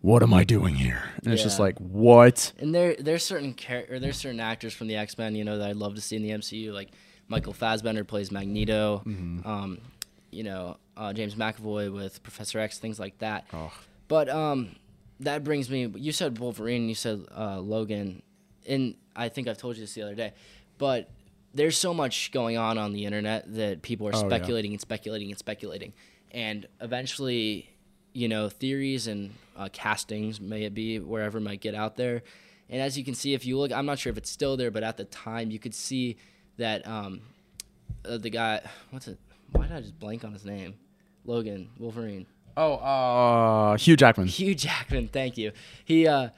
[0.00, 1.02] what am I doing here?
[1.22, 2.54] And it's just like, what?
[2.58, 5.58] And there there's certain char- or there's certain actors from the X Men, you know,
[5.58, 6.72] that I'd love to see in the MCU.
[6.72, 6.88] Like
[7.32, 9.02] Michael Fassbender plays Magneto.
[9.06, 9.48] Mm-hmm.
[9.48, 9.78] Um,
[10.30, 13.46] you know, uh, James McAvoy with Professor X, things like that.
[13.52, 13.72] Oh.
[14.06, 14.76] But um,
[15.20, 15.90] that brings me.
[15.96, 16.88] You said Wolverine.
[16.88, 18.22] You said uh, Logan,
[18.68, 20.32] and I think I've told you this the other day.
[20.78, 21.10] But
[21.54, 24.26] there's so much going on on the internet that people are Oh, yeah.
[24.28, 25.92] speculating and speculating and speculating,
[26.30, 27.68] and eventually,
[28.12, 32.22] you know, theories and uh, castings may it be wherever might get out there.
[32.68, 34.70] And as you can see, if you look, I'm not sure if it's still there,
[34.70, 36.16] but at the time, you could see
[36.58, 37.20] that um,
[38.08, 38.60] uh, the guy,
[38.90, 39.18] what's it?
[39.52, 40.74] Why did I just blank on his name?
[41.24, 42.26] Logan Wolverine.
[42.56, 44.26] Oh, uh, Hugh Jackman.
[44.26, 45.52] Hugh Jackman, thank you.
[45.84, 46.30] He uh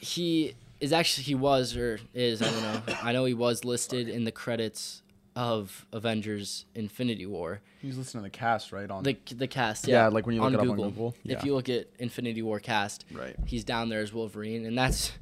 [0.00, 2.94] he is actually he was or is I don't know.
[3.02, 5.02] I know he was listed in the credits
[5.34, 7.60] of Avengers Infinity War.
[7.80, 8.90] He's listening to the cast, right?
[8.90, 10.02] On The the cast, yeah.
[10.04, 11.14] Yeah, like when you look it up on Google.
[11.24, 13.34] If you look at Infinity War cast, Right.
[13.46, 15.12] he's down there as Wolverine and that's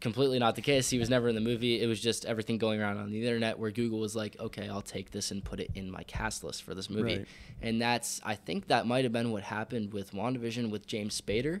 [0.00, 0.90] completely not the case.
[0.90, 1.80] He was never in the movie.
[1.80, 4.82] It was just everything going around on the internet where Google was like, "Okay, I'll
[4.82, 7.26] take this and put it in my cast list for this movie." Right.
[7.62, 11.60] And that's I think that might have been what happened with WandaVision with James Spader.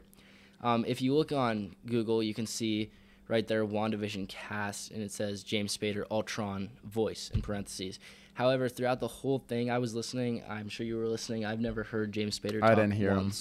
[0.62, 2.90] Um, if you look on Google, you can see
[3.28, 7.98] right there WandaVision cast, and it says James Spader Ultron voice in parentheses.
[8.34, 10.42] However, throughout the whole thing, I was listening.
[10.48, 11.44] I'm sure you were listening.
[11.44, 12.62] I've never heard James Spader.
[12.62, 13.32] I didn't hear him.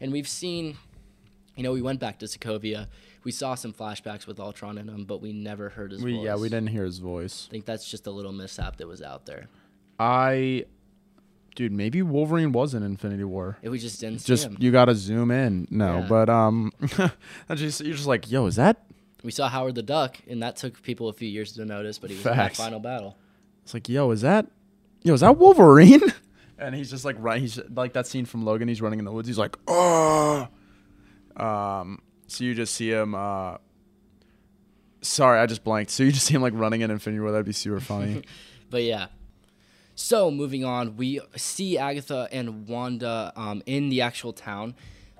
[0.00, 0.76] And we've seen,
[1.56, 2.86] you know, we went back to Sokovia.
[3.24, 6.24] We saw some flashbacks with Ultron in them, but we never heard his We voice.
[6.24, 7.46] yeah, we didn't hear his voice.
[7.48, 9.48] I think that's just a little mishap that was out there.
[9.98, 10.64] I,
[11.54, 13.58] dude, maybe Wolverine was in Infinity War.
[13.62, 15.68] If we just didn't see Just you gotta zoom in.
[15.70, 16.06] No, Yeah.
[16.08, 16.72] but um,
[17.54, 18.86] just you're just like, yo, is that?
[19.22, 22.08] We saw Howard the Duck, and that took people a few years to notice, but
[22.08, 23.18] he was in that final battle.
[23.64, 24.46] It's like, yo, is that?
[25.02, 26.02] Yo, is that Wolverine?
[26.62, 27.40] And he's just like right.
[27.40, 28.68] He's like that scene from Logan.
[28.68, 29.26] He's running in the woods.
[29.26, 30.46] He's like, oh.
[31.40, 32.02] Um.
[32.26, 33.14] So you just see him.
[33.14, 33.56] uh
[35.02, 35.90] Sorry, I just blanked.
[35.90, 37.30] So you just see him like running in Infinity War.
[37.32, 38.22] That'd be super funny.
[38.70, 39.06] But yeah.
[39.96, 44.76] So moving on, we see Agatha and Wanda um, in the actual town.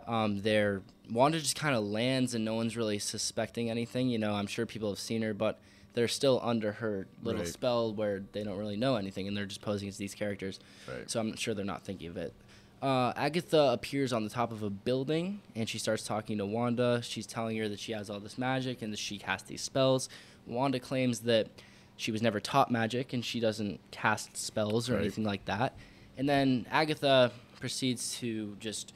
[0.06, 4.08] Um, they're Wanda just kind of lands, and no one's really suspecting anything.
[4.08, 5.58] You know, I'm sure people have seen her, but
[5.94, 7.50] they're still under her little Right.
[7.52, 10.60] spell where they don't really know anything, and they're just posing as these characters.
[10.86, 11.10] Right.
[11.10, 12.32] So I'm sure they're not thinking of it.
[12.82, 17.02] Uh, Agatha appears on the top of a building, and she starts talking to Wanda.
[17.02, 20.08] She's telling her that she has all this magic and that she casts these spells.
[20.46, 21.48] Wanda claims that
[21.96, 25.02] she was never taught magic and she doesn't cast spells or Right.
[25.02, 25.74] anything like that.
[26.16, 28.94] And then Agatha proceeds to just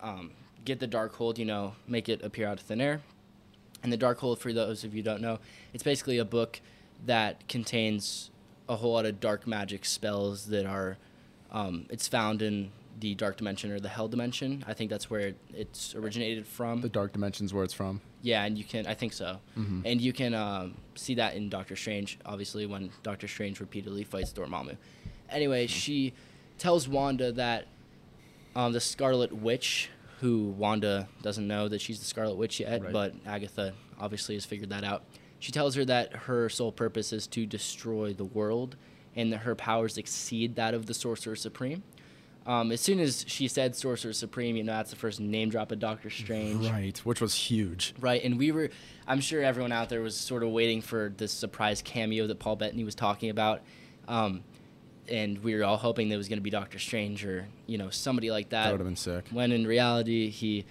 [0.00, 0.32] um,
[0.64, 3.00] get the Darkhold, you know, make it appear out of thin air.
[3.84, 5.38] And the Darkhold, for those of you who don't know,
[5.72, 6.60] it's basically a book
[7.06, 8.30] that contains
[8.68, 10.98] a whole lot of dark magic spells that are.
[11.52, 14.64] Um, it's found in the dark dimension or the hell dimension.
[14.66, 16.80] I think that's where it's originated from.
[16.80, 18.00] The dark dimensions where it's from.
[18.22, 18.86] Yeah, and you can.
[18.86, 19.38] I think so.
[19.56, 19.82] Mhm.
[19.84, 24.32] And you can um, see that in Doctor Strange, obviously, when Doctor Strange repeatedly fights
[24.32, 24.76] Dormammu.
[25.28, 26.14] Anyway, she
[26.58, 27.66] tells Wanda that
[28.54, 32.92] um, the Scarlet Witch, who Wanda doesn't know that she's the Scarlet Witch yet, Right.
[32.92, 35.04] but Agatha obviously has figured that out.
[35.38, 38.76] She tells her that her sole purpose is to destroy the world,
[39.14, 41.82] and that her powers exceed that of the Sorcerer Supreme.
[42.46, 45.72] Um, as soon as she said Sorcerer Supreme, you know that's the first name drop
[45.72, 46.68] of Doctor Strange.
[46.68, 47.92] Right, which was huge.
[47.98, 48.70] Right, and we were,
[49.06, 52.54] I'm sure everyone out there was sort of waiting for this surprise cameo that Paul
[52.54, 53.62] Bettany was talking about.
[54.06, 54.44] Um,
[55.08, 57.78] and we were all hoping that it was going to be Doctor Strange or, you
[57.78, 58.64] know, somebody like that.
[58.64, 59.26] That would have been sick.
[59.30, 60.64] When in reality, he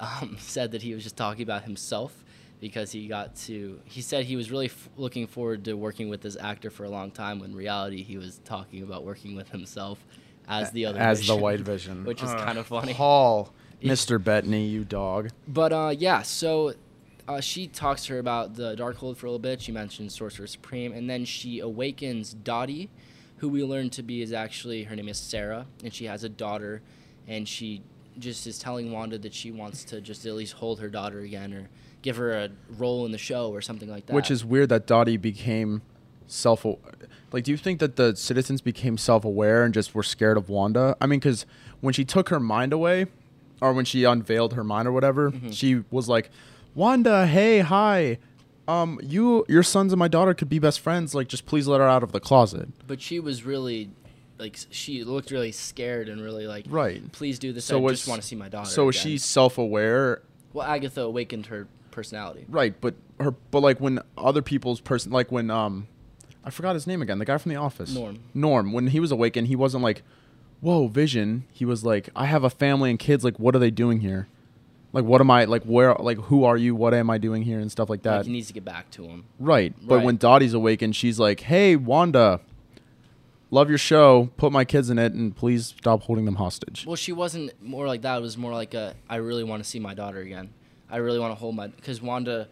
[0.00, 2.24] um, said that he was just talking about himself
[2.60, 6.20] because he got to, he said he was really f- looking forward to working with
[6.20, 7.38] this actor for a long time.
[7.38, 10.04] When in reality, he was talking about working with himself
[10.48, 12.04] as the other As the White Vision.
[12.04, 12.94] which is Ugh, kind of funny.
[12.94, 13.52] Paul,
[13.82, 14.22] Mr.
[14.22, 15.30] Bettany, you dog.
[15.48, 16.74] But uh, yeah, so
[17.26, 19.60] uh, she talks to her about the Darkhold for a little bit.
[19.62, 22.90] She mentions Sorcerer Supreme, and then she awakens Dottie,
[23.38, 26.28] who we learn to be is actually her name is Sarah, and she has a
[26.28, 26.82] daughter,
[27.26, 27.82] and she
[28.18, 31.52] just is telling Wanda that she wants to just at least hold her daughter again
[31.52, 31.68] or
[32.02, 34.12] give her a role in the show or something like that.
[34.12, 35.82] Which is weird that Dottie became
[36.26, 36.64] self.
[37.32, 40.96] Like, do you think that the citizens became self-aware and just were scared of Wanda?
[41.00, 41.46] I mean, because
[41.80, 43.06] when she took her mind away,
[43.60, 45.50] or when she unveiled her mind or whatever, Mm-hmm.
[45.50, 46.30] she was like,
[46.74, 48.18] "Wanda, hey, hi."
[48.66, 51.14] Um, you, your sons and my daughter could be best friends.
[51.14, 52.68] Like, just please let her out of the closet.
[52.86, 53.90] but she was really
[54.38, 57.10] like she looked really scared and really like Right.
[57.12, 57.64] please do this.
[57.66, 58.68] So I just want to see my daughter.
[58.70, 62.44] So again." she self-aware well, Agatha awakened her personality.
[62.48, 65.86] Right, but her but like when other people's person like when um
[66.44, 67.94] I forgot his name again, the guy from the office.
[67.94, 68.18] Norm.
[68.34, 70.02] Norm, when he was awakened, he wasn't like,
[70.60, 71.44] Whoa, Vision.
[71.52, 74.28] He was like, I have a family and kids, like what are they doing here?
[74.92, 76.74] Like what am I like where like who are you?
[76.74, 78.18] What am I doing here and stuff like that.
[78.18, 79.24] Like, he needs to get back to him.
[79.40, 79.74] right.
[79.82, 80.04] But Right.
[80.04, 82.40] when Dottie's awakened, she's like, Hey, Wanda,
[83.50, 86.84] love your show, put my kids in it and please stop holding them hostage.
[86.86, 88.18] Well, she wasn't more like that.
[88.18, 90.50] It was more like a, I really want to see my daughter again.
[90.90, 92.48] I really want to hold my, because Wanda,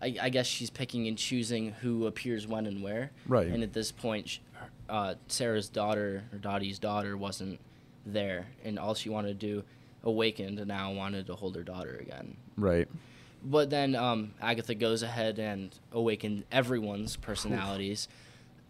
[0.00, 3.10] I, I guess she's picking and choosing who appears when and where.
[3.26, 3.46] Right.
[3.48, 4.38] And at this point, sh-
[4.88, 7.58] uh, Sarah's daughter, or Dottie's daughter, wasn't
[8.06, 9.64] there, and all she wanted to do,
[10.04, 12.36] awakened, and now wanted to hold her daughter again.
[12.56, 12.88] Right.
[13.44, 18.08] But then um, Agatha goes ahead and awakened everyone's personalities.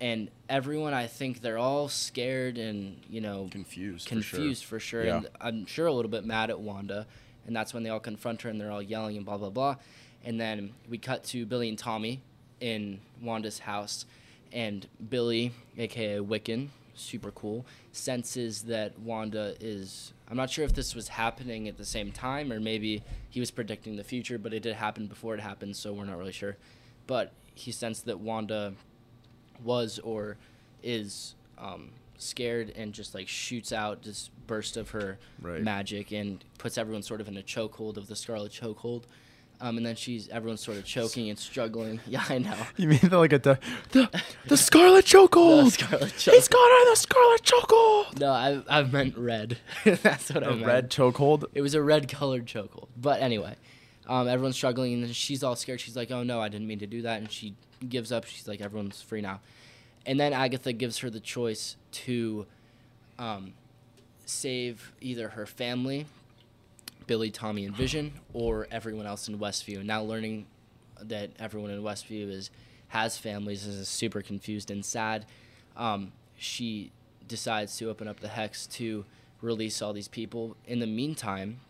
[0.00, 4.06] And everyone, I think they're all scared and, you know, Confused.
[4.06, 5.16] confused for sure, Yeah.
[5.18, 7.06] and I'm sure a little bit mad at Wanda,
[7.46, 9.74] and that's when they all confront her and they're all yelling and blah blah blah,
[10.28, 12.20] and then we cut to Billy and Tommy
[12.60, 14.04] in Wanda's house,
[14.52, 20.12] and Billy, aka Wiccan, super cool, senses that Wanda is.
[20.30, 23.50] I'm not sure if this was happening at the same time or maybe he was
[23.50, 26.58] predicting the future, but it did happen before it happened, so we're not really sure.
[27.06, 28.74] But he sensed that Wanda
[29.64, 30.36] was or
[30.82, 31.88] is um,
[32.18, 35.62] scared and just like shoots out this burst of her Right.
[35.62, 39.04] magic and puts everyone sort of in a chokehold of the scarlet chokehold.
[39.60, 42.00] Um, and then she's everyone's sort of choking and struggling.
[42.06, 42.54] Yeah, I know.
[42.76, 43.58] You mean the, like a the
[43.90, 45.64] the, the Scarlet Chokehold?
[45.64, 46.50] The scarlet He's chokehold.
[46.52, 48.20] got her the Scarlet Chokehold.
[48.20, 49.58] No, I I meant red.
[49.84, 50.62] That's what I A meant.
[50.62, 51.44] A red chokehold.
[51.54, 52.86] It was a red colored chokehold.
[52.96, 53.56] But anyway,
[54.06, 55.80] um, everyone's struggling, and then she's all scared.
[55.80, 57.54] She's like, "Oh no, I didn't mean to do that," and she
[57.88, 58.26] gives up.
[58.26, 59.40] She's like, "Everyone's free now,"
[60.06, 61.74] and then Agatha gives her the choice
[62.06, 62.46] to
[63.18, 63.54] um,
[64.24, 66.06] save either her family,
[67.08, 69.84] Billy, Tommy, and Vision, or everyone else in Westview.
[69.84, 70.46] Now learning
[71.00, 72.50] that everyone in Westview is
[72.88, 75.26] has families is super confused and sad,
[75.76, 76.90] um, she
[77.26, 79.04] decides to open up the hex to
[79.42, 80.56] release all these people.
[80.66, 81.60] In the meantime,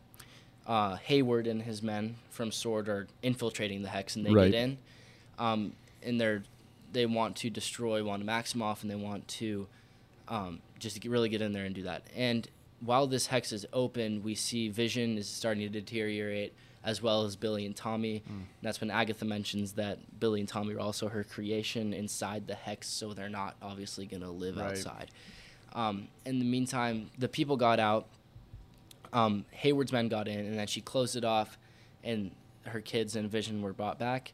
[0.66, 4.52] uh, Hayward and his men from Sword are infiltrating the hex, and they Right.
[4.52, 4.78] get in,
[5.38, 5.72] um,
[6.02, 6.42] and they're
[6.90, 9.66] they want to destroy Wanda Maximoff, and they want to
[10.28, 12.02] um, just really get in there and do that.
[12.14, 12.48] And
[12.80, 17.34] while this hex is open, we see Vision is starting to deteriorate, as well as
[17.36, 18.22] Billy and Tommy.
[18.28, 22.54] And that's when Agatha mentions that Billy and Tommy are also her creation inside the
[22.54, 24.70] hex, so they're not obviously going to live Right.
[24.70, 25.10] outside.
[25.72, 28.06] Um, in the meantime, the people got out.
[29.12, 31.58] Um, Hayward's men got in, and then she closed it off,
[32.04, 32.30] and
[32.64, 34.32] her kids and Vision were brought back.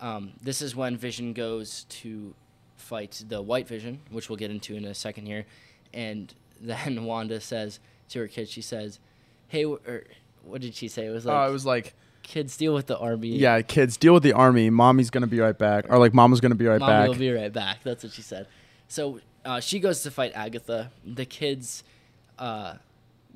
[0.00, 2.34] Um, this is when Vision goes to
[2.76, 5.46] fight the White Vision, which we'll get into in a second here,
[5.94, 8.98] and then Wanda says to her kids, she says,
[9.48, 10.04] "Hey, or
[10.44, 11.06] what did she say?
[11.06, 13.28] It was like, Uh, it was like, kids deal with the army.
[13.36, 14.70] Yeah, kids, deal with the army.
[14.70, 17.08] Mommy's gonna be right back, or like mama's gonna be right Mommy back.
[17.08, 17.82] will be right back.
[17.82, 18.46] That's what she said.
[18.88, 20.90] So uh, she goes to fight Agatha.
[21.04, 21.82] The kids,
[22.38, 22.74] uh,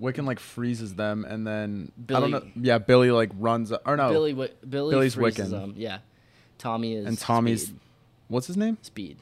[0.00, 2.62] Wiccan like freezes them, and then I Billy- don't know.
[2.62, 3.72] Yeah, Billy like runs.
[3.72, 5.50] Or no, Billy, Billy Billy's freezes Wiccan.
[5.50, 5.74] them.
[5.76, 5.98] Yeah,
[6.58, 7.66] Tommy is and Tommy's.
[7.68, 7.80] Speed.
[8.28, 8.76] What's his name?
[8.82, 9.16] Speed.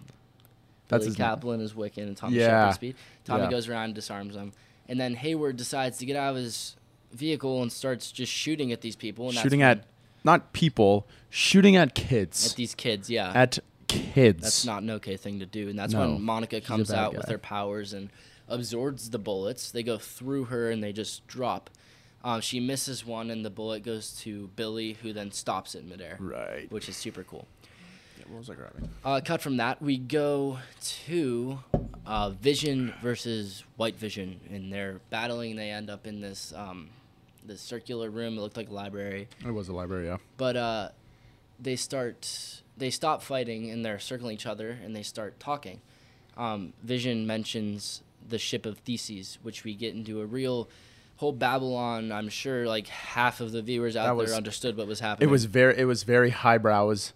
[0.94, 1.28] That's Billy his name.
[1.28, 2.46] Kaplan is Wiccan, and Tommy Yeah.
[2.66, 2.96] Shepherd Speed.
[3.24, 3.50] Tommy Yeah.
[3.50, 4.52] goes around and disarms them,
[4.88, 6.76] and then Hayward decides to get out of his
[7.12, 9.26] vehicle and starts just shooting at these people.
[9.28, 9.84] And that's Shooting at
[10.24, 12.50] not people, shooting at kids.
[12.50, 13.08] at these kids.
[13.10, 14.42] Yeah, At kids.
[14.42, 15.68] That's not an okay thing to do.
[15.68, 16.00] And that's No.
[16.00, 18.10] when Monica comes out with her powers and
[18.48, 19.70] absorbs the bullets.
[19.70, 21.70] They go through her and they just drop.
[22.24, 26.16] Um, she misses one and the bullet goes to Billy, who then stops it midair,
[26.18, 26.70] right.
[26.72, 27.46] which is super cool.
[28.28, 28.88] What was I grabbing?
[29.04, 30.58] Uh, cut from that, we go
[31.06, 31.58] to
[32.06, 35.56] uh, Vision versus White Vision, and they're battling.
[35.56, 36.88] They end up in this um,
[37.44, 38.38] this circular room.
[38.38, 40.16] It looked like a library It was a library, yeah.
[40.36, 40.88] but uh,
[41.60, 45.80] they start they stop fighting and they're circling each other and they start talking.
[46.36, 50.68] Um, Vision mentions the ship of Theseus, which we get into a real
[51.16, 52.10] whole Babylon.
[52.10, 55.28] I'm sure like half of the viewers out That there was- understood what was happening.
[55.28, 55.78] It was very.
[55.78, 56.84] It was very highbrow.
[56.84, 57.12] It was.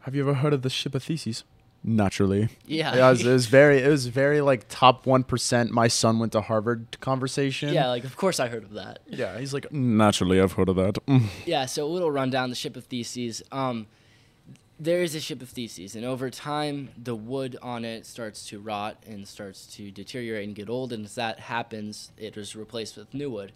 [0.00, 1.44] Have you ever heard of the ship of Theseus?
[1.82, 2.50] Naturally.
[2.66, 3.78] yeah, it, was, it was very.
[3.78, 5.70] It was very like top one percent.
[5.70, 7.72] My son went to Harvard conversation.
[7.72, 7.88] yeah.
[7.88, 8.98] Like of course I heard of that.
[9.06, 9.38] Yeah.
[9.38, 9.72] He's like.
[9.72, 10.98] Naturally, I've heard of that.
[11.46, 13.42] Yeah, so a little rundown the ship of Theseus.
[13.50, 13.86] Um,
[14.78, 18.58] there is a ship of Theseus, and over time, the wood on it starts to
[18.60, 20.92] rot and starts to deteriorate and get old.
[20.92, 23.52] And as that happens, it is replaced with new wood,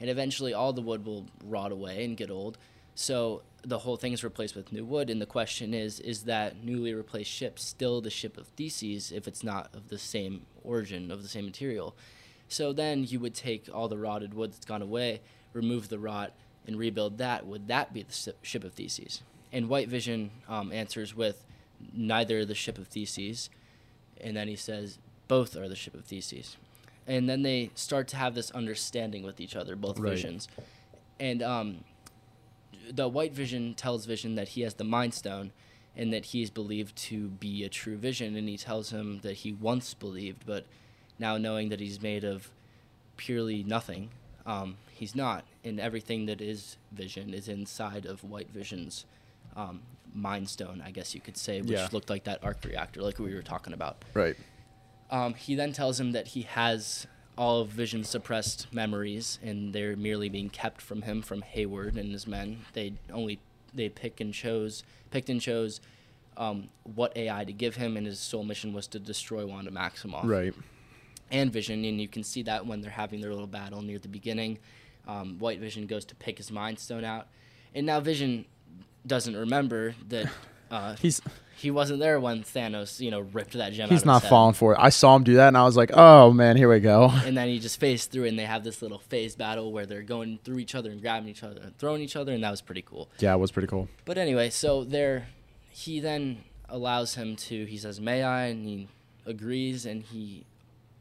[0.00, 2.56] and eventually, all the wood will rot away and get old.
[2.94, 5.10] So the whole thing is replaced with new wood.
[5.10, 9.26] And the question is: Is that newly replaced ship still the ship of Theseus if
[9.26, 11.96] it's not of the same origin of the same material?
[12.48, 15.20] So then you would take all the rotted wood that's gone away,
[15.52, 16.32] remove the rot,
[16.66, 17.44] and rebuild that.
[17.44, 19.22] Would that be the ship of Theseus?
[19.52, 21.44] And White Vision um, answers with
[21.92, 23.50] neither the ship of Theseus,
[24.20, 24.98] and then he says
[25.28, 26.56] both are the ship of Theseus.
[27.08, 30.10] And then they start to have this understanding with each other, both Right.
[30.10, 30.48] visions.
[31.18, 31.84] And um,
[32.90, 35.52] the White Vision tells Vision that he has the Mind Stone,
[35.96, 38.36] and that he is believed to be a true vision.
[38.36, 40.66] And he tells him that he once believed, but
[41.18, 42.50] now knowing that he's made of
[43.16, 44.10] purely nothing,
[44.44, 45.44] um, he's not.
[45.64, 49.06] And everything that is vision is inside of White Vision's
[49.56, 49.80] um,
[50.14, 51.88] Mind Stone, I guess you could say, which Yeah.
[51.92, 54.04] looked like that arc reactor, like we were talking about.
[54.12, 54.36] Right.
[55.10, 59.96] Um, he then tells him that he has all of Vision's suppressed memories, and they're
[59.96, 62.60] merely being kept from him from Hayward and his men.
[62.72, 63.38] They only
[63.74, 65.80] they pick and chose picked and chose
[66.38, 70.24] um, what AI to give him, and his sole mission was to destroy Wanda Maximoff
[70.24, 70.54] Right.
[71.30, 74.08] and Vision, and you can see that when they're having their little battle near the
[74.08, 74.58] beginning.
[75.06, 77.28] Um, White Vision goes to pick his Mind Stone out,
[77.74, 78.44] and now Vision
[79.06, 80.26] doesn't remember that
[80.70, 81.20] uh, He's
[81.56, 83.88] he wasn't there when Thanos, you know, ripped that gem.
[83.88, 84.78] he's of not falling for it.
[84.78, 87.10] I saw him do that, and I was like, oh man, here we go.
[87.24, 90.02] And then he just phased through, and they have this little phase battle where they're
[90.02, 92.60] going through each other and grabbing each other and throwing each other, and that was
[92.60, 93.08] pretty cool.
[93.18, 93.88] Yeah, it was pretty cool.
[94.04, 95.28] But anyway, so there,
[95.70, 97.64] he then allows him to.
[97.64, 98.88] He says, "May I?" and he
[99.24, 100.44] agrees, and he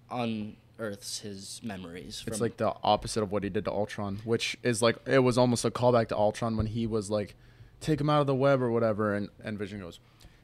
[0.09, 2.21] unearths his memories.
[2.21, 5.19] From, It's like the opposite of what he did to Ultron, which is like it
[5.19, 7.35] was almost a callback to Ultron when he was like,
[7.81, 9.99] take him out of the web or whatever, and and Vision goes,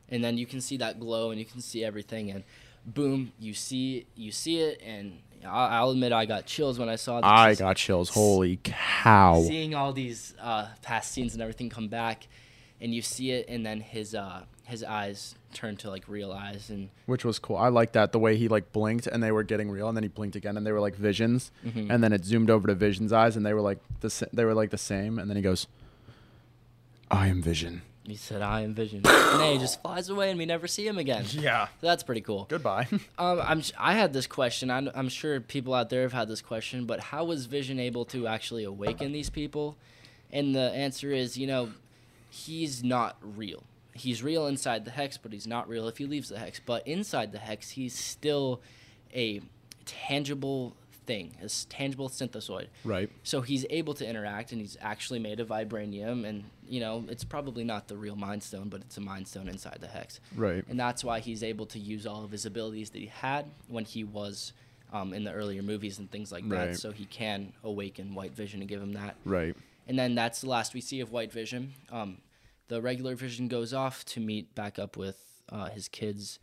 [0.10, 2.44] and then you can see that glow, and you can see everything, and
[2.86, 6.96] boom, you see you see it, and I'll, I'll admit I got chills when I
[6.96, 7.22] saw.
[7.22, 8.10] that I got chills.
[8.10, 9.41] Holy cow!
[9.48, 12.28] Seeing all these uh, past scenes and everything come back,
[12.80, 16.70] and you see it, and then his uh, his eyes turn to like real eyes,
[16.70, 17.58] and Which was cool.
[17.58, 20.04] I like that the way he like blinked and they were getting real, and then
[20.04, 21.91] he blinked again and they were like visions, Mm-hmm.
[21.91, 24.46] and then it zoomed over to Vision's eyes and they were like the sa- they
[24.46, 25.67] were like the same, and then he goes,
[27.12, 27.82] I am Vision.
[28.06, 30.88] he said, "I am Vision," and then he just flies away, and we never see
[30.88, 31.26] him again.
[31.30, 31.67] Yeah.
[31.82, 32.45] So that's pretty cool.
[32.50, 32.88] Goodbye.
[33.19, 34.71] Um, I'm s- I had this question.
[34.71, 38.06] I'm, I'm sure people out there have had this question, but how was Vision able
[38.06, 39.76] to actually awaken these people?
[40.32, 41.71] And the answer is, you know,
[42.30, 43.63] he's not real.
[43.93, 46.60] He's real inside the hex, but he's not real if he leaves the hex.
[46.65, 48.62] But inside the hex, he's still
[49.14, 49.41] a
[49.86, 50.74] tangible
[51.06, 52.68] thing, a s- tangible synthezoid.
[52.84, 53.10] right.
[53.24, 57.24] So he's able to interact, and he's actually made of vibranium, and you know, it's
[57.24, 60.64] probably not the real Mind Stone, but it's a Mind Stone inside the hex Right.
[60.70, 63.84] and that's why he's able to use all of his abilities that he had when
[63.86, 64.54] he was
[64.93, 66.68] um, in the earlier movies and things like that.
[66.68, 66.78] Right.
[66.78, 69.16] So he can awaken White Vision and give him that.
[69.26, 69.56] Right.
[69.88, 71.74] And then that's the last we see of White Vision.
[71.91, 72.18] Um,
[72.68, 75.18] the regular Vision goes off to meet back up with
[75.49, 76.39] uh, his kids,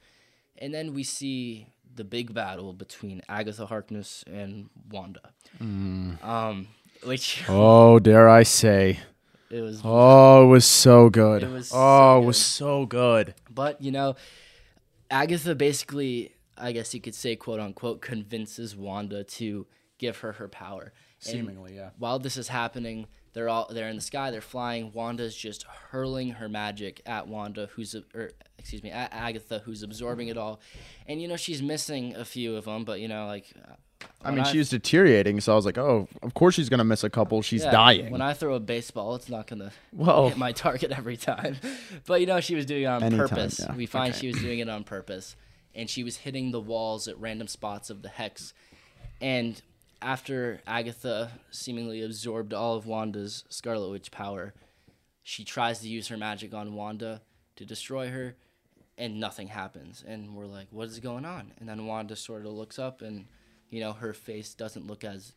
[0.58, 5.32] and then we see the big battle between Agatha Harkness and Wanda.
[5.60, 6.68] Um,
[7.04, 9.00] which Oh, dare I say,
[9.50, 11.42] It was Oh, it was so good.
[11.42, 13.34] It was oh, so it was so good.
[13.50, 14.16] But you know,
[15.10, 19.66] Agatha basically, I guess you could say, quote unquote, convinces Wanda to
[19.98, 20.92] give her her power.
[21.24, 21.90] And Seemingly, yeah.
[21.98, 24.30] While this is happening, they're all they're in the sky.
[24.30, 24.92] They're flying.
[24.92, 30.28] Wanda's just hurling her magic at Wanda, who's or excuse me, at Agatha, who's absorbing
[30.28, 30.60] it all.
[31.06, 33.46] And you know she's missing a few of them, but you know like.
[33.56, 33.74] Uh,
[34.22, 36.84] I when mean, she was deteriorating, so I was like, oh, of course she's gonna
[36.84, 37.42] miss a couple.
[37.42, 38.10] She's yeah, dying.
[38.10, 40.28] When I throw a baseball, it's not gonna Whoa.
[40.28, 41.56] hit my target every time.
[42.06, 43.60] But you know, she was doing it on Anytime, purpose.
[43.60, 43.74] yeah.
[43.74, 44.20] We find Okay.
[44.20, 45.34] she was doing it on purpose.
[45.74, 48.52] And she was hitting the walls at random spots of the hex.
[49.20, 49.60] And
[50.00, 54.54] after Agatha seemingly absorbed all of Wanda's Scarlet Witch power,
[55.22, 57.22] she tries to use her magic on Wanda
[57.56, 58.36] to destroy her,
[58.96, 60.04] and nothing happens.
[60.06, 61.52] And we're like, what is going on?
[61.58, 63.26] And then Wanda sort of looks up, and,
[63.70, 65.32] you know, her face doesn't look as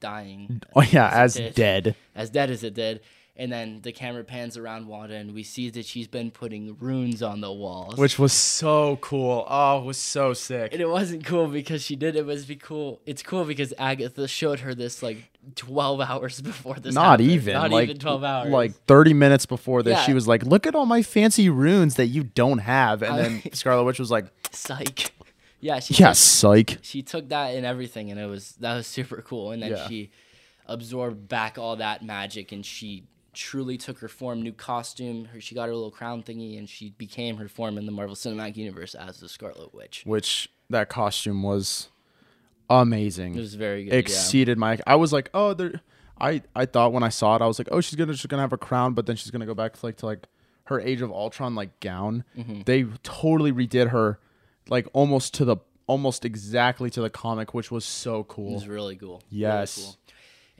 [0.00, 0.62] dying.
[0.76, 1.96] oh yeah, as did dead.
[2.14, 3.00] as dead as it did.
[3.36, 7.20] And then the camera pans around Wanda, and we see that she's been putting runes
[7.20, 7.96] on the walls.
[7.96, 9.44] Which was so cool.
[9.48, 10.72] Oh, it was so sick.
[10.72, 12.14] and it wasn't cool because she did.
[12.14, 13.00] It was be cool.
[13.06, 16.94] It's cool because Agatha showed her this like twelve hours before this.
[16.94, 17.30] not happened.
[17.30, 18.52] even Not like even twelve hours.
[18.52, 22.06] like 30 minutes before this she was like look at all my fancy runes that
[22.06, 25.10] you don't have and I- then scarlet witch was like psych.
[25.60, 28.86] Yeah, she yeah took- psych she took that and everything, and it was that was
[28.86, 29.50] super cool.
[29.50, 29.88] And then Yeah.
[29.88, 30.10] she
[30.66, 33.04] absorbed back all that magic, and she
[33.34, 35.26] truly took her form, new costume.
[35.26, 38.14] Her, she got her little crown thingy, and she became her form in the Marvel
[38.16, 40.02] Cinematic Universe as the Scarlet Witch.
[40.06, 41.88] which that costume was
[42.70, 43.92] amazing It was very good.
[43.92, 43.98] yeah.
[43.98, 45.82] exceeded my i was like oh there
[46.18, 48.40] i i thought when i saw it i was like oh she's gonna she's gonna
[48.42, 50.26] have a crown but then she's gonna go back to like to like
[50.64, 52.62] her age of ultron like gown Mm-hmm.
[52.62, 54.18] they totally redid her
[54.70, 58.52] like almost to the almost exactly to the comic which was so cool.
[58.52, 59.22] It was really cool.
[59.28, 59.76] Yes.
[59.76, 59.96] Really cool.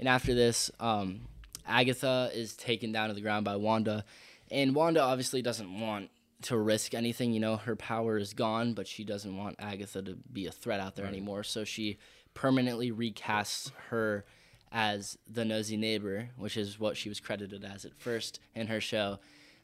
[0.01, 1.22] And after this, um,
[1.67, 4.05] Agatha is taken down to the ground by Wanda,
[4.51, 6.11] and Wanda obviously doesn't want
[6.43, 7.33] to risk anything.
[7.33, 10.81] You know, her power is gone, but she doesn't want Agatha to be a threat
[10.81, 11.43] out there anymore.
[11.43, 11.99] So she
[12.35, 14.25] permanently recasts her
[14.71, 18.81] as the nosy neighbor, which is what she was credited as at first in her
[18.81, 19.19] show,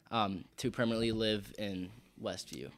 [0.09, 1.89] um, to permanently live in
[2.21, 2.71] Westview.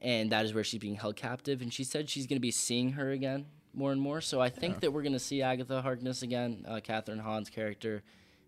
[0.00, 1.62] And that is where she's being held captive.
[1.62, 4.20] And she said she's going to be seeing her again more and more.
[4.20, 8.02] So I think that we're going to see Agatha Harkness again, uh, Kathryn Hahn's character,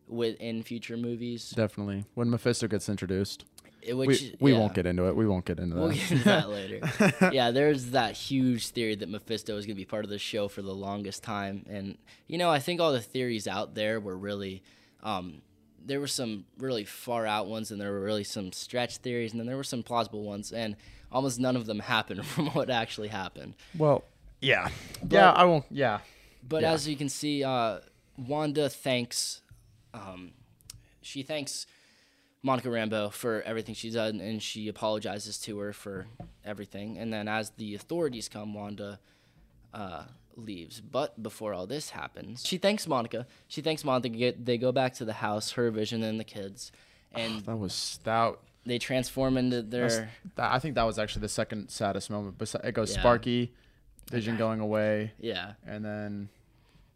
[0.09, 1.51] with in future movies.
[1.51, 3.45] definitely when mephisto gets introduced
[3.83, 4.59] It- Which, we, we yeah.
[4.61, 7.31] won't get into it we won't get into We'll that get into that later.
[7.33, 10.49] yeah, there's that huge theory that Mephisto is going to be part of the show
[10.49, 11.97] for the longest time, and
[12.27, 14.63] you know, I think all the theories out there were really,
[15.03, 15.43] um,
[15.85, 19.41] there were some really far out ones, and there were really some stretch theories, and
[19.41, 20.77] then there were some plausible ones, and
[21.13, 23.55] almost none of them happened from what actually happened.
[23.77, 24.05] well
[24.41, 24.69] yeah
[25.11, 25.99] yeah i won't yeah
[26.49, 26.73] But Yeah.
[26.73, 27.81] as you can see, uh,
[28.17, 29.43] Wanda thanks,
[29.95, 30.33] um,
[31.01, 31.67] she thanks
[32.43, 36.07] Monica Rambeau for everything she's done, and she apologizes to her for
[36.45, 36.99] everything.
[36.99, 38.99] And then as the authorities come, Wanda
[39.73, 40.03] uh,
[40.37, 40.81] leaves.
[40.81, 43.27] But before all this happens, she thanks Monica.
[43.49, 44.35] She thanks Monica.
[44.39, 46.71] They go back to the house, her vision, and the kids,
[47.13, 48.43] and that was stout.
[48.67, 52.37] they transform into their that- I think that was actually the second saddest moment.
[52.39, 53.01] But it goes Yeah.
[53.01, 53.53] Sparky,
[54.11, 55.53] Vision going away, yeah.
[55.67, 56.29] and then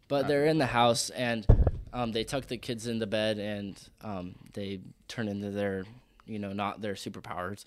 [0.07, 1.45] But they're in the house and
[1.93, 5.85] um, they tuck the kids into bed and um, they turn into their,
[6.25, 7.65] you know, not their superpowers,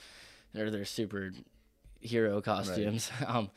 [0.53, 1.33] they're their super
[2.01, 3.11] hero costumes.
[3.27, 3.51] Um,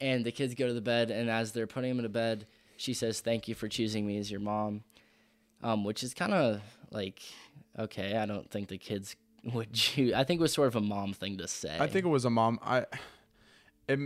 [0.00, 2.46] and the kids go to the bed and as they're putting them into bed,
[2.76, 4.82] she says, "Thank you for choosing me as your mom,"
[5.62, 6.60] um, which is kind of
[6.90, 7.22] like,
[7.78, 9.14] okay, I don't think the kids
[9.44, 10.12] would choose.
[10.12, 11.76] I think it was sort of a mom thing to say.
[11.78, 12.58] I think it was a mom.
[12.62, 12.86] I
[13.88, 13.98] it,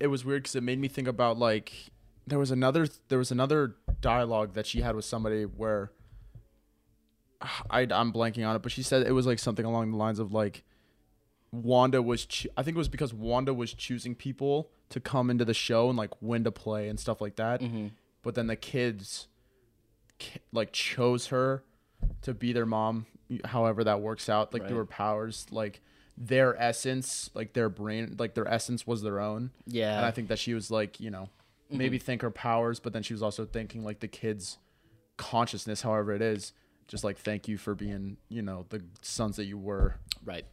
[0.00, 1.72] it was weird because it made me think about like
[2.26, 5.90] there was another there was another dialogue that she had with somebody where
[7.70, 10.18] I I'm blanking on it, but she said it was like something along the lines
[10.18, 10.64] of like
[11.52, 15.44] Wanda was choo- I think it was because Wanda was choosing people to come into
[15.44, 17.60] the show and like when to play and stuff like that.
[17.60, 17.92] Mhm.
[18.22, 19.28] But then the kids
[20.18, 21.62] ki- like chose her
[22.22, 23.06] to be their mom,
[23.44, 25.80] however that works out, like through her powers, like
[26.16, 29.52] their essence, like their brain, like their essence was their own.
[29.66, 29.96] yeah.
[29.98, 31.28] And I think that she was like, you know,
[31.70, 32.04] maybe mm-hmm.
[32.04, 34.58] think her powers, but then she was also thinking like the kids'
[35.16, 36.52] consciousness, however it is,
[36.86, 39.96] just like thank you for being, you know, the sons that you were.
[40.24, 40.46] right.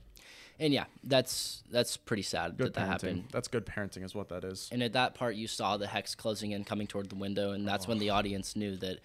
[0.58, 3.26] And yeah, that's that's pretty sad Good that that happened.
[3.32, 4.70] That's good parenting, is what that is.
[4.72, 7.68] And at that part, you saw the hex closing in, coming toward the window, and
[7.68, 7.90] that's oh.
[7.90, 9.00] when the audience knew that,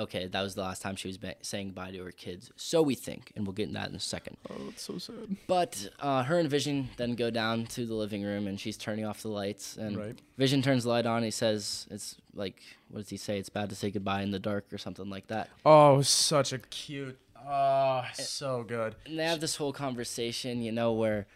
[0.00, 2.50] okay, that was the last time she was ba- saying bye to her kids.
[2.56, 4.36] So we think, and we'll get into that in a second.
[4.50, 5.36] Oh, that's so sad.
[5.46, 9.04] But uh, her and Vision then go down to the living room, and she's turning
[9.04, 9.76] off the lights.
[9.76, 10.18] And Right.
[10.38, 11.22] Vision turns the light on.
[11.22, 13.38] He says, "It's like, what does he say?
[13.38, 16.58] It's bad to say goodbye in the dark, or something like that." Oh, such a
[16.58, 17.18] cute.
[17.46, 18.94] Oh, so good.
[19.06, 21.26] and they have this whole conversation, you know, where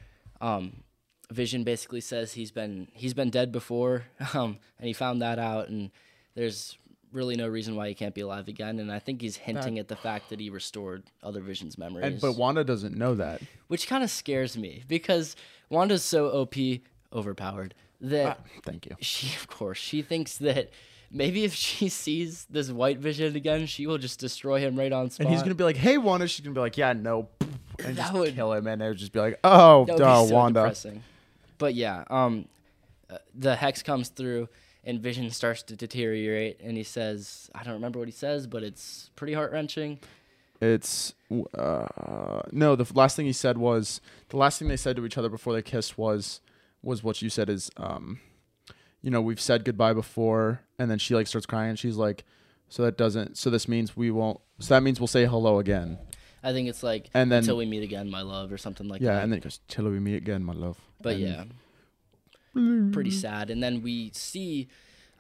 [0.41, 0.83] um,
[1.31, 4.05] Vision basically says he's been he's been dead before,
[4.35, 5.91] um, and he found that out, and
[6.35, 6.77] there's
[7.15, 8.79] really no reason why he can't be alive again.
[8.81, 12.21] And I think he's hinting at the fact that he restored other Vision's memories, And
[12.21, 13.41] but Wanda doesn't know that.
[13.69, 15.37] which kind of scares me because
[15.71, 16.55] Wanda's so OP,
[17.13, 18.97] overpowered that Ah, thank you.
[19.01, 20.71] she, of course, she thinks that.
[21.11, 25.11] Maybe if she sees this white vision again, she will just destroy him right on
[25.11, 25.27] spot.
[25.27, 27.29] And he's gonna be like, "Hey, Wanda." She's gonna be like, "Yeah, no,"
[27.79, 28.67] and That just would- kill him.
[28.67, 31.05] And it would just be like, "Oh, That would duh, be so Wanda." depressing.
[31.59, 32.47] But yeah, um,
[33.09, 34.49] uh, the hex comes through
[34.85, 38.63] and Vision starts to deteriorate, and he says, I don't remember what he says, but
[38.63, 39.99] it's pretty heart wrenching.
[40.61, 41.15] It's
[41.59, 42.77] uh, no.
[42.77, 45.53] The last thing he said was the last thing they said to each other before
[45.53, 46.41] they kissed was
[46.83, 48.21] was what you said is um,
[49.03, 52.25] you know, we've said goodbye before, and then she like starts crying, and she's like,
[52.69, 53.37] so that doesn't.
[53.37, 54.41] So this means we won't.
[54.61, 55.99] So that means we'll say hello again.
[56.43, 59.01] I think it's like And then- until we meet again, my love, or something like
[59.01, 59.17] yeah, that.
[59.17, 60.79] Yeah, and then he goes, till we meet again, my love.
[61.01, 61.45] but And- yeah,
[62.55, 63.51] pretty sad.
[63.51, 64.69] And then we see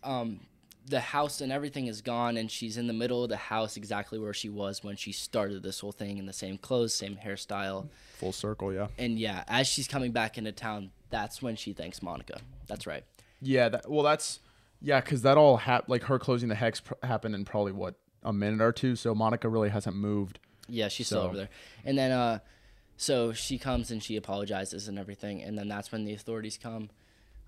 [0.02, 0.40] um,
[0.86, 4.18] the house and everything is gone, and she's in the middle of the house, exactly
[4.18, 7.88] where she was when she started this whole thing, in the same clothes, same hairstyle.
[8.18, 8.72] full circle.
[8.72, 8.88] Yeah.
[8.98, 12.40] And yeah, as she's coming back into town, that's when she thanks Monica.
[12.66, 13.04] That's right.
[13.40, 13.68] Yeah.
[13.68, 14.40] That, well, that's
[14.80, 17.94] yeah, because that all hap- like her closing the hex pr- happened in probably what
[18.22, 18.96] a minute or two.
[18.96, 20.38] So Monica really hasn't moved.
[20.68, 21.48] Yeah, she's still over there.
[21.84, 22.38] And then uh
[22.96, 26.90] so she comes and she apologizes and everything and then that's when the authorities come.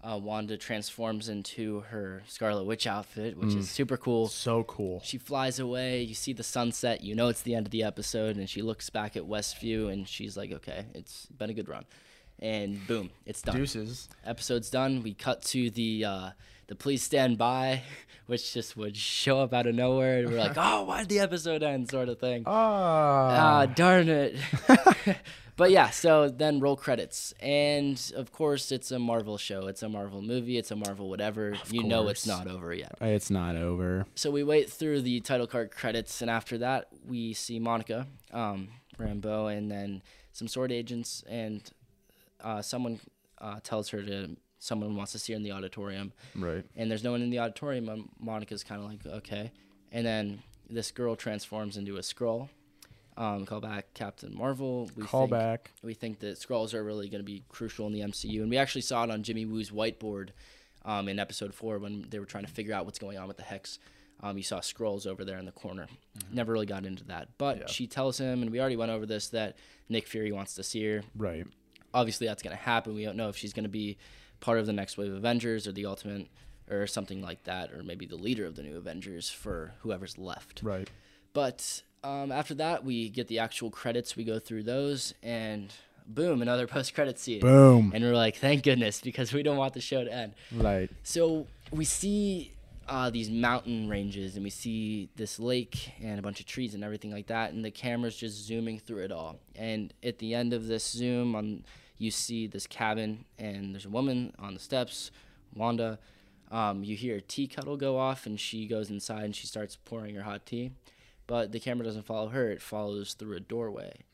[0.05, 4.29] Uh, Wanda transforms into her Scarlet Witch outfit, which is super cool.
[4.29, 5.01] So cool.
[5.03, 8.37] She flies away, you see the sunset, you know it's the end of the episode
[8.37, 11.87] and she looks back at Westview and she's like, "Okay, it's been a good run."
[12.39, 13.57] And boom, it's done.
[13.57, 14.09] Deuces.
[14.25, 15.03] Episode's done.
[15.03, 16.31] We cut to the uh
[16.69, 17.83] the please stand by,
[18.27, 21.21] which just would show up out of nowhere and we're like, "Oh, why did the
[21.21, 22.45] episode end?" sort of thing.
[22.47, 23.61] Ah.
[23.63, 24.37] Ah, darn it.
[25.57, 27.33] but yeah, so then roll credits.
[27.41, 29.67] And of course, it's a Marvel show.
[29.67, 30.59] It's a Marvel movie.
[30.59, 31.55] It's a Marvel whatever.
[31.71, 32.97] you know it's not over yet.
[33.01, 34.07] it's not over.
[34.15, 36.21] So we wait through the title card credits.
[36.21, 40.03] And after that, we see Monica, um, Rambeau, and then
[40.33, 41.23] some sword agents.
[41.29, 41.63] And
[42.43, 43.01] uh, someone
[43.39, 46.65] uh, tells her to, someone wants to see her in the auditorium Right.
[46.77, 47.89] and there's no one in the auditorium.
[47.89, 49.53] And Monica's kind of like, okay.
[49.93, 52.49] And then this girl transforms into a scroll.
[53.19, 54.91] Um, call back Captain Marvel.
[54.95, 55.71] We Call think, back.
[55.83, 58.59] We think that scrolls are really going to be crucial in the MCU, and we
[58.59, 60.31] actually saw it on Jimmy Woo's whiteboard
[60.85, 63.39] um, in Episode Four when they were trying to figure out what's going on with
[63.39, 63.79] the hex.
[64.23, 65.87] Um, you saw scrolls over there in the corner.
[66.31, 67.67] Never really got into that, but Yeah.
[67.69, 69.57] she tells him, and we already went over this that
[69.89, 71.47] Nick Fury wants to see her Right.
[71.95, 72.95] obviously that's going to happen.
[72.95, 73.97] We don't know if she's going to be
[74.41, 76.29] part of the next wave of Avengers or the Ultimate
[76.71, 80.63] or something like that, or maybe the leader of the new Avengers for whoever's left.
[80.63, 80.91] Right.
[81.33, 84.17] But um, after that, we get the actual credits.
[84.17, 85.73] We go through those, and
[86.07, 87.41] boom, another post-credit scene.
[87.41, 87.93] Boom.
[87.95, 90.35] And we're like, thank goodness, because we don't want the show to end.
[90.53, 90.91] Right.
[91.03, 92.53] So we see
[92.89, 96.83] uh, these mountain ranges, and we see this lake and a bunch of trees and
[96.83, 99.39] everything like that, and the camera's just zooming through it all.
[99.55, 101.65] And at the end of this zoom, on
[101.99, 105.11] you see this cabin, and there's a woman on the steps,
[105.55, 105.99] Wanda.
[106.51, 109.77] Um, you hear a tea kettle go off, and she goes inside and she starts
[109.77, 110.71] pouring her hot tea.
[111.27, 114.05] But the camera doesn't follow her; it follows through a doorway.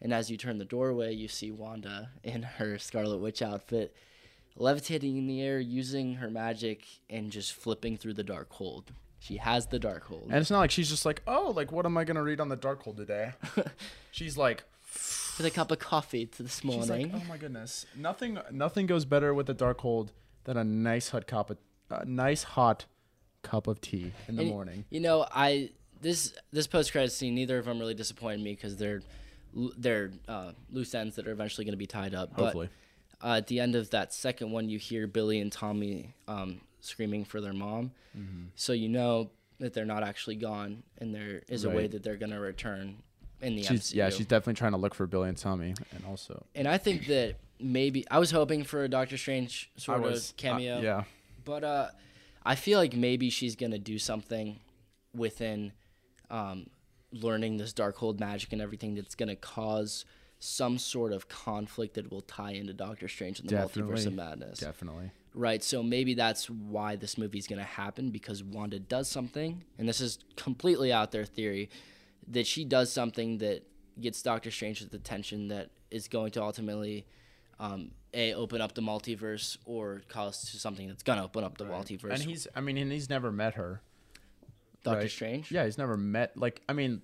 [0.00, 3.94] And as you turn the doorway, you see Wanda in her Scarlet Witch outfit,
[4.56, 8.86] levitating in the air, using her magic, and just flipping through the Darkhold.
[9.20, 10.24] She has the Darkhold.
[10.24, 12.48] And it's not like she's just like, oh, like what am I gonna read on
[12.48, 13.32] the Darkhold today?
[14.10, 14.64] she's like,
[15.36, 17.12] with a cup of coffee to this she's morning.
[17.12, 20.08] like, oh my goodness, nothing, nothing goes better with the Darkhold
[20.44, 21.58] than a nice hot cup of,
[21.90, 22.86] a nice hot
[23.42, 24.84] cup of tea in the And, morning.
[24.90, 25.70] You know, I
[26.00, 27.34] this this post credit scene.
[27.34, 29.02] Neither of them really disappointed me because they're
[29.78, 32.32] they're uh, loose ends that are eventually going to be tied up.
[32.34, 32.68] Hopefully.
[33.20, 36.60] But uh, at the end of that second one, you hear Billy and Tommy um,
[36.80, 37.92] screaming for their mom.
[38.16, 38.44] Mm-hmm.
[38.54, 42.16] So you know that they're not actually gone, and there is a way that they're
[42.16, 43.02] going to return
[43.46, 43.94] in the She's MCU.
[43.94, 47.06] yeah, she's definitely trying to look for Billy and Tommy, and also and I think
[47.06, 50.78] that maybe I was hoping for a Doctor Strange sort was of cameo.
[50.78, 51.04] uh, yeah,
[51.44, 51.88] But uh,
[52.44, 54.58] I feel like maybe she's gonna do something
[55.14, 55.72] within
[56.30, 56.66] um,
[57.12, 60.04] learning this Darkhold magic and everything that's gonna cause
[60.38, 64.58] some sort of conflict that will tie into Doctor Strange and the Multiverse of Madness.
[64.58, 65.10] definitely.
[65.34, 65.62] Right.
[65.62, 70.18] So maybe that's why this movie's gonna happen because Wanda does something, and this is
[70.36, 71.68] completely out there theory,
[72.28, 73.62] that she does something that
[74.00, 77.06] gets Doctor Strange's attention that is going to ultimately.
[77.58, 81.64] Um, a open up the multiverse or cause to something that's gonna open up the
[81.64, 82.12] multiverse.
[82.12, 83.80] And he's, I mean, and he's never met her.
[84.82, 85.10] Doctor right?
[85.10, 85.50] Strange.
[85.50, 86.36] Yeah, he's never met.
[86.36, 87.02] Like, I mean,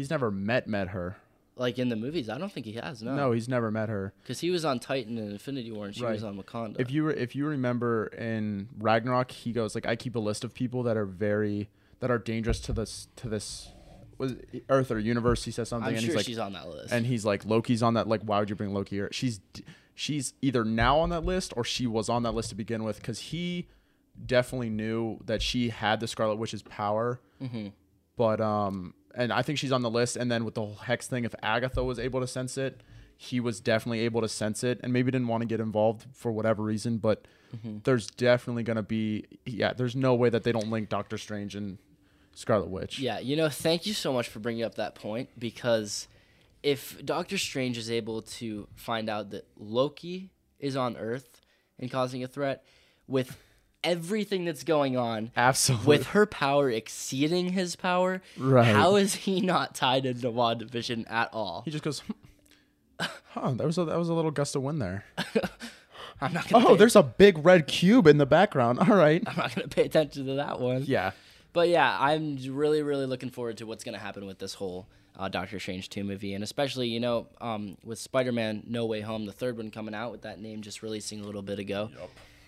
[0.00, 1.18] He's never met met her.
[1.56, 3.02] Like in the movies, I don't think he has.
[3.02, 4.14] No, No, he's never met her.
[4.22, 6.80] because he was on Titan and Infinity War and she was on Wakanda.
[6.80, 10.42] If you re- if you remember in Ragnarok, he goes like, I keep a list
[10.42, 13.68] of people that are very that are dangerous to this to this
[14.20, 14.34] was
[14.68, 15.44] Earth or universe.
[15.44, 16.92] He says something, I'm and sure he's like, she's on that list.
[16.92, 18.06] and he's like, Loki's on that.
[18.06, 19.08] Like, why would you bring Loki here?
[19.12, 19.40] She's
[19.94, 22.96] she's either now on that list or she was on that list to begin with
[22.98, 23.66] because he
[24.26, 27.20] definitely knew that she had the Scarlet Witch's power.
[27.42, 27.68] Mm-hmm.
[28.16, 30.16] But um, and I think she's on the list.
[30.16, 32.82] And then with the whole hex thing, if Agatha was able to sense it,
[33.16, 36.30] he was definitely able to sense it, and maybe didn't want to get involved for
[36.32, 36.98] whatever reason.
[36.98, 37.78] But Mm-hmm.
[37.82, 39.72] there's definitely gonna be yeah.
[39.72, 41.78] There's no way that they don't link Doctor Strange and
[42.34, 42.98] Scarlet Witch.
[42.98, 46.08] Yeah, you know, thank you so much for bringing up that point because
[46.62, 51.40] if Doctor Strange is able to find out that Loki is on Earth
[51.78, 52.64] and causing a threat
[53.08, 53.36] with
[53.82, 55.86] everything that's going on, Absolutely.
[55.86, 58.66] with her power exceeding his power, Right.
[58.66, 61.62] how is he not tied into WandaVision at all?
[61.64, 62.00] he just goes.
[62.00, 65.04] Hmm, huh, that was a, that was a little gust of wind there.
[66.20, 68.78] I'm not Oh, pay, there's a big red cube in the background.
[68.78, 69.22] All right.
[69.26, 70.84] I'm not gonna pay attention to that one.
[70.86, 71.12] Yeah.
[71.52, 74.86] But yeah, I'm really, really looking forward to what's going to happen with this whole
[75.18, 76.34] uh, Doctor Strange 2 movie.
[76.34, 79.94] And especially, you know, um, with Spider Man No Way Home, the third one coming
[79.94, 81.90] out with that name just releasing a little bit ago.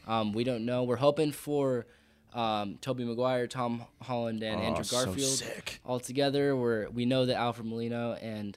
[0.07, 0.84] Um, we don't know.
[0.84, 1.86] We're hoping for
[2.34, 5.80] um, Tobey Maguire, Tom Holland, and Andrew Oh, so Garfield sick.
[5.84, 6.57] all together.
[6.57, 8.57] We're, we know that Alfred Molina and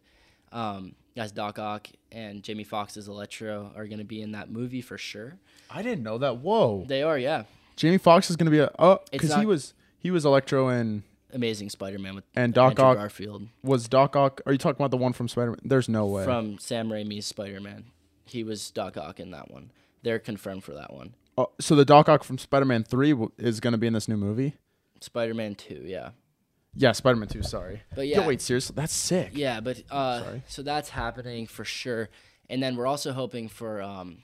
[0.52, 4.50] um, as Doc Ock and Jamie Foxx as Electro are going to be in that
[4.50, 5.36] movie for sure.
[5.70, 6.38] I didn't know that.
[6.38, 6.86] Whoa.
[6.88, 7.44] They are, yeah.
[7.76, 9.74] Jamie Foxx is gonna be a oh because he was
[10.06, 11.02] he was Electro and
[11.34, 13.48] Amazing Spider Man with And Doc Andrew Ock- Garfield.
[13.64, 14.40] was Doc Ock.
[14.46, 15.60] Are you talking about the one from Spider Man?
[15.64, 16.24] There's no way.
[16.24, 17.86] from Sam Raimi's Spider Man.
[18.24, 19.72] He was Doc Ock in that one.
[20.04, 21.16] They're confirmed for that one.
[21.40, 24.08] oh, so the Doc Ock from Spider Man Three w- is gonna be in this
[24.08, 24.54] new movie.
[25.02, 26.12] Spider Man 2, yeah.
[26.76, 27.42] Yeah, Spider Man Two.
[27.42, 27.82] Sorry.
[27.96, 28.28] But Yo, yeah.
[28.28, 29.32] wait, seriously, that's sick.
[29.34, 30.44] Yeah, but uh, Sorry.
[30.48, 32.10] so that's happening for sure.
[32.50, 34.20] And then we're also hoping for um,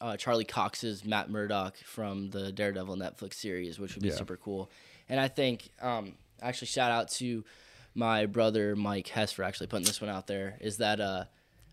[0.00, 4.16] uh, Charlie Cox's Matt Murdock from the Daredevil Netflix series, which would be Yeah.
[4.16, 4.70] super cool.
[5.10, 7.44] And I think, um, actually, shout out to
[7.94, 10.56] my brother Mike Hess for actually putting this one out there.
[10.60, 11.24] Is that uh,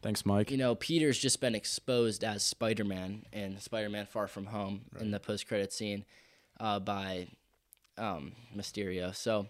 [0.01, 0.51] Thanks, Mike.
[0.51, 4.81] you know, Peter's just been exposed as Spider Man in Spider Man Far From Home
[4.99, 6.05] in the post credit scene
[6.59, 7.27] uh, by
[7.97, 9.15] um, Mysterio.
[9.15, 9.47] So,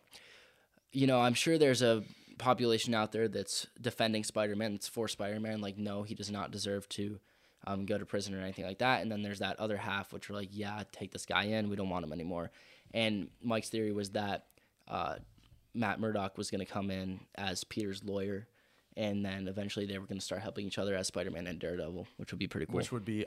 [0.92, 2.04] you know, I'm sure there's a
[2.38, 5.60] population out there that's defending Spider Man, that's for Spider Man.
[5.62, 7.20] Like, no, he does not deserve to
[7.66, 9.02] um, go to prison or anything like that.
[9.02, 11.70] And then there's that other half, which are like, yeah, take this guy in.
[11.70, 12.52] We don't want him anymore.
[12.94, 14.46] And Mike's theory was that
[14.88, 15.16] uh,
[15.74, 18.48] Matt Murdock was going to come in as Peter's lawyer.
[18.96, 21.60] And then eventually they were going to start helping each other as Spider Man and
[21.60, 22.76] Daredevil, which would be pretty cool.
[22.76, 23.26] Which would be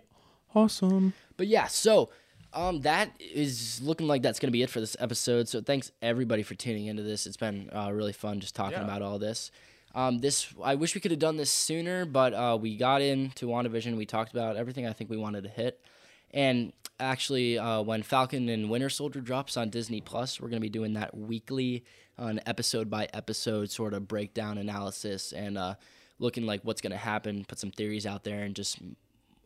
[0.55, 1.13] awesome.
[1.37, 2.11] But yeah, so
[2.53, 5.49] um, that is looking like that's going to be it for this episode.
[5.49, 7.27] So thanks everybody for tuning into this.
[7.27, 8.85] It's been uh, really fun just talking Yeah.
[8.85, 9.51] about all this.
[9.95, 13.47] Um, this I wish we could have done this sooner, but uh, we got into
[13.47, 13.97] WandaVision.
[13.97, 15.81] We talked about everything I think we wanted to hit.
[16.33, 20.67] And actually, uh, when Falcon and Winter Soldier drops on Disney Plus, we're going to
[20.67, 21.85] be doing that weekly,
[22.19, 25.75] on episode by episode sort of breakdown analysis and uh,
[26.19, 28.79] looking like what's going to happen, put some theories out there, and just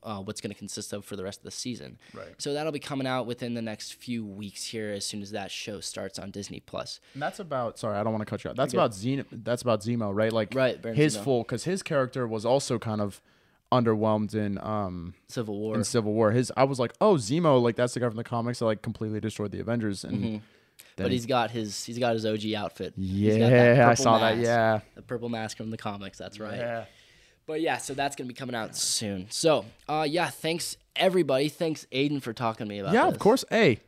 [0.03, 1.99] uh, what's going to consist of for the rest of the season.
[2.13, 2.35] Right.
[2.37, 5.51] So that'll be coming out within the next few weeks here, as soon as that
[5.51, 7.01] show starts on Disney Plus.
[7.15, 7.79] And that's about.
[7.79, 8.57] Sorry, I don't want to cut you out.
[8.57, 9.25] That's about Zeno.
[9.31, 10.33] That's about Zemo, right?
[10.33, 11.25] Like Right, Baron his Zemo.
[11.25, 13.23] full because his character was also kind of
[13.83, 15.75] underwhelmed in um Civil War.
[15.75, 16.31] in Civil War.
[16.31, 18.83] His I was like, oh Zemo, like that's the guy from the comics that like
[18.83, 20.05] completely destroyed the Avengers.
[20.05, 20.43] And then
[20.97, 22.95] but he's got his he's got his OG outfit.
[22.97, 24.39] He's got yeah, I saw that.
[24.39, 26.19] Yeah, the purple mask from the comics.
[26.19, 26.59] That's right.
[26.59, 26.85] yeah.
[27.47, 29.27] But yeah, so that's gonna be coming out soon.
[29.31, 31.49] So uh, yeah, thanks everybody.
[31.49, 32.95] Thanks Aidan for talking to me about.
[32.95, 33.15] Yeah, this.
[33.15, 33.45] of course.
[33.51, 33.81] Hey,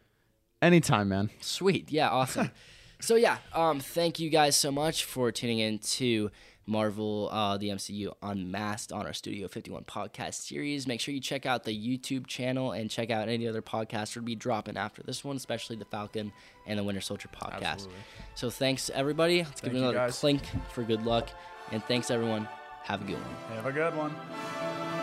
[0.60, 1.30] anytime, man.
[1.40, 1.90] Sweet.
[1.90, 2.50] Yeah, awesome.
[3.00, 6.30] so yeah, um, thank you guys so much for tuning in to
[6.66, 10.86] Marvel, uh, the MCU Unmasked on our Studio 51 podcast series.
[10.86, 14.24] Make sure you check out the YouTube channel and check out any other podcasts we'll
[14.24, 16.32] be dropping after this one, especially the Falcon
[16.66, 17.62] and the Winter Soldier podcast.
[17.62, 18.02] Absolutely.
[18.34, 19.38] So thanks everybody.
[19.38, 20.18] Let's Thank give it another guys.
[20.18, 21.28] clink for good luck.
[21.70, 22.48] And thanks everyone.
[22.82, 23.56] Have a good one.
[23.56, 24.95] Have a good one.